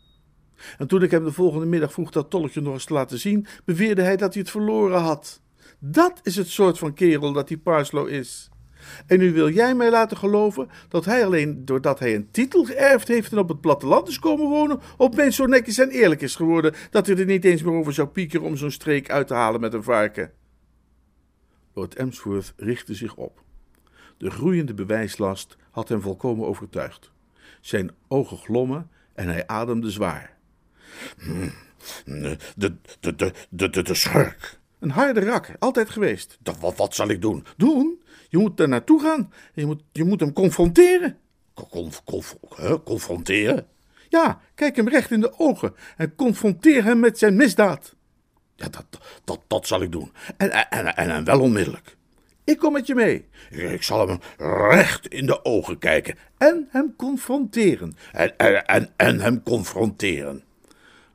En 0.78 0.88
toen 0.88 1.04
ik 1.04 1.12
hem 1.12 1.24
de 1.24 1.32
volgende 1.32 1.66
middag 1.66 1.94
vroeg 1.94 2.12
dat 2.12 2.30
tolletje 2.30 2.62
nog 2.62 2.74
eens 2.74 2.86
te 2.86 2.94
laten 2.94 3.20
zien, 3.20 3.48
beweerde 3.66 4.02
hij 4.02 4.18
dat 4.18 4.34
hij 4.34 4.42
het 4.42 4.52
verloren 4.52 5.02
had. 5.02 5.42
Dat 5.80 6.20
is 6.24 6.36
het 6.36 6.50
soort 6.50 6.78
van 6.78 6.94
kerel 6.94 7.34
dat 7.34 7.48
die 7.48 7.58
Parslow 7.58 8.08
is. 8.08 8.50
En 9.08 9.20
nu 9.20 9.34
wil 9.34 9.50
jij 9.50 9.76
mij 9.76 9.90
laten 9.90 10.18
geloven 10.18 10.70
dat 10.90 11.06
hij 11.06 11.26
alleen 11.26 11.66
doordat 11.66 12.00
hij 12.00 12.16
een 12.16 12.32
titel 12.32 12.64
geërfd 12.64 13.08
heeft 13.08 13.32
en 13.32 13.38
op 13.38 13.50
het 13.50 13.62
platteland 13.62 14.08
is 14.08 14.20
komen 14.20 14.50
wonen, 14.50 14.80
opeens 14.98 15.36
zo 15.36 15.46
netjes 15.46 15.78
en 15.78 15.90
eerlijk 15.90 16.22
is 16.22 16.36
geworden 16.36 16.74
dat 16.90 17.08
hij 17.08 17.18
er 17.18 17.26
niet 17.26 17.46
eens 17.46 17.64
meer 17.64 17.74
over 17.74 17.94
zou 17.94 18.08
piekeren 18.08 18.46
om 18.46 18.58
zo'n 18.58 18.72
streek 18.72 19.10
uit 19.10 19.28
te 19.28 19.34
halen 19.34 19.62
met 19.62 19.74
een 19.74 19.84
varken. 19.84 20.32
Lord 21.76 21.96
Emsworth 21.96 22.54
richtte 22.58 22.96
zich 22.96 23.16
op. 23.16 23.44
De 24.18 24.30
groeiende 24.30 24.74
bewijslast 24.74 25.58
had 25.72 25.90
hem 25.90 26.02
volkomen 26.02 26.48
overtuigd. 26.48 27.12
Zijn 27.62 27.92
ogen 28.08 28.38
glommen 28.38 28.90
en 29.14 29.28
hij 29.28 29.48
ademde 29.48 29.92
zwaar. 29.92 30.38
De, 32.06 32.38
de, 32.56 32.76
de, 33.00 33.16
de, 33.16 33.70
de, 33.70 33.84
de, 33.84 33.94
schurk. 33.94 34.60
Een 34.80 34.92
harde 34.92 35.20
rakker, 35.20 35.56
altijd 35.60 35.90
geweest. 35.90 36.38
Dat, 36.42 36.60
wat, 36.60 36.78
wat 36.78 36.96
zal 36.96 37.10
ik 37.10 37.22
doen? 37.22 37.46
Doen? 37.58 38.04
Je 38.30 38.38
moet 38.38 38.58
daar 38.58 38.68
naartoe 38.68 39.02
gaan. 39.02 39.34
Je 39.54 39.66
moet, 39.66 39.84
je 39.92 40.04
moet 40.04 40.20
hem 40.20 40.34
confronteren. 40.34 41.18
Conf, 41.54 42.04
conf, 42.04 42.38
confronteren? 42.84 43.68
Ja, 44.10 44.42
kijk 44.56 44.76
hem 44.76 44.88
recht 44.88 45.12
in 45.12 45.22
de 45.22 45.40
ogen 45.40 45.74
en 45.98 46.16
confronteer 46.16 46.84
hem 46.84 47.00
met 47.00 47.18
zijn 47.18 47.36
misdaad. 47.36 47.95
Ja, 48.56 48.68
dat, 48.70 48.86
dat, 49.24 49.40
dat 49.48 49.68
zal 49.68 49.82
ik 49.82 49.92
doen. 49.92 50.12
En, 50.38 50.70
en, 50.70 50.96
en, 50.96 51.24
wel 51.24 51.40
onmiddellijk. 51.40 51.98
Ik 52.44 52.58
kom 52.58 52.74
met 52.74 52.88
je 52.88 52.96
mee. 52.96 53.26
Ik 53.50 53.84
zal 53.84 54.08
hem 54.08 54.20
recht 54.70 55.08
in 55.08 55.26
de 55.26 55.46
ogen 55.46 55.78
kijken. 55.78 56.16
En 56.38 56.68
hem 56.72 56.94
confronteren. 56.96 57.96
En, 58.12 58.38
en, 58.38 58.90
en, 58.96 59.20
hem 59.20 59.44
confronteren. 59.44 60.44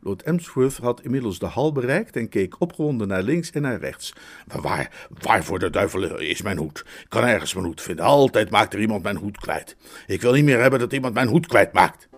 Lord 0.03 0.23
Emsworth 0.23 0.77
had 0.77 1.03
inmiddels 1.03 1.39
de 1.39 1.47
hal 1.47 1.73
bereikt 1.73 2.17
en 2.17 2.29
keek 2.29 2.61
opgewonden 2.61 3.09
naar 3.09 3.23
links 3.23 3.51
en 3.51 3.63
naar 3.63 3.81
rechts. 3.81 4.13
Waar, 4.47 5.09
waar 5.09 5.45
voor 5.45 5.59
de 5.59 5.71
duivel 5.71 6.19
is 6.19 6.43
mijn 6.43 6.59
hoed? 6.59 6.79
Ik 6.79 7.07
kan 7.09 7.25
ergens 7.25 7.55
mijn 7.55 7.67
hoed 7.67 7.83
vinden. 7.83 8.05
Altijd 8.05 8.51
maakt 8.51 8.75
er 8.75 8.81
iemand 8.81 9.03
mijn 9.03 9.17
hoed 9.17 9.39
kwijt. 9.39 9.77
Ik 10.07 10.21
wil 10.21 10.33
niet 10.33 10.45
meer 10.45 10.61
hebben 10.61 10.79
dat 10.79 10.93
iemand 10.93 11.15
mijn 11.15 11.29
hoed 11.29 11.47
kwijtmaakt. 11.47 12.09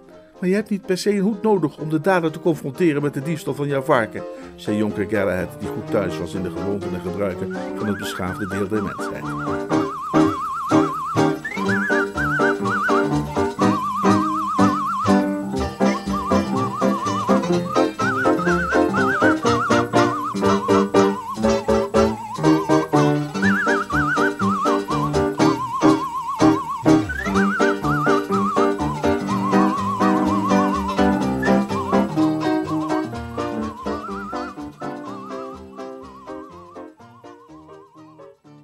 Maar 0.42 0.50
je 0.50 0.56
hebt 0.56 0.70
niet 0.70 0.86
per 0.86 0.98
se 0.98 1.10
een 1.10 1.18
hoed 1.18 1.42
nodig 1.42 1.78
om 1.78 1.88
de 1.88 2.00
dader 2.00 2.30
te 2.30 2.40
confronteren 2.40 3.02
met 3.02 3.14
de 3.14 3.22
diefstal 3.22 3.54
van 3.54 3.68
jouw 3.68 3.82
varken, 3.82 4.22
zei 4.56 4.76
jonker 4.76 5.06
Galahad, 5.08 5.60
die 5.60 5.68
goed 5.68 5.90
thuis 5.90 6.18
was 6.18 6.34
in 6.34 6.42
de 6.42 6.50
gewoonten 6.50 6.94
en 6.94 7.00
gebruiken 7.00 7.56
van 7.76 7.86
het 7.86 7.98
beschaafde 7.98 8.46
deel 8.46 8.68
der 8.68 8.82
mensheid. 8.82 9.81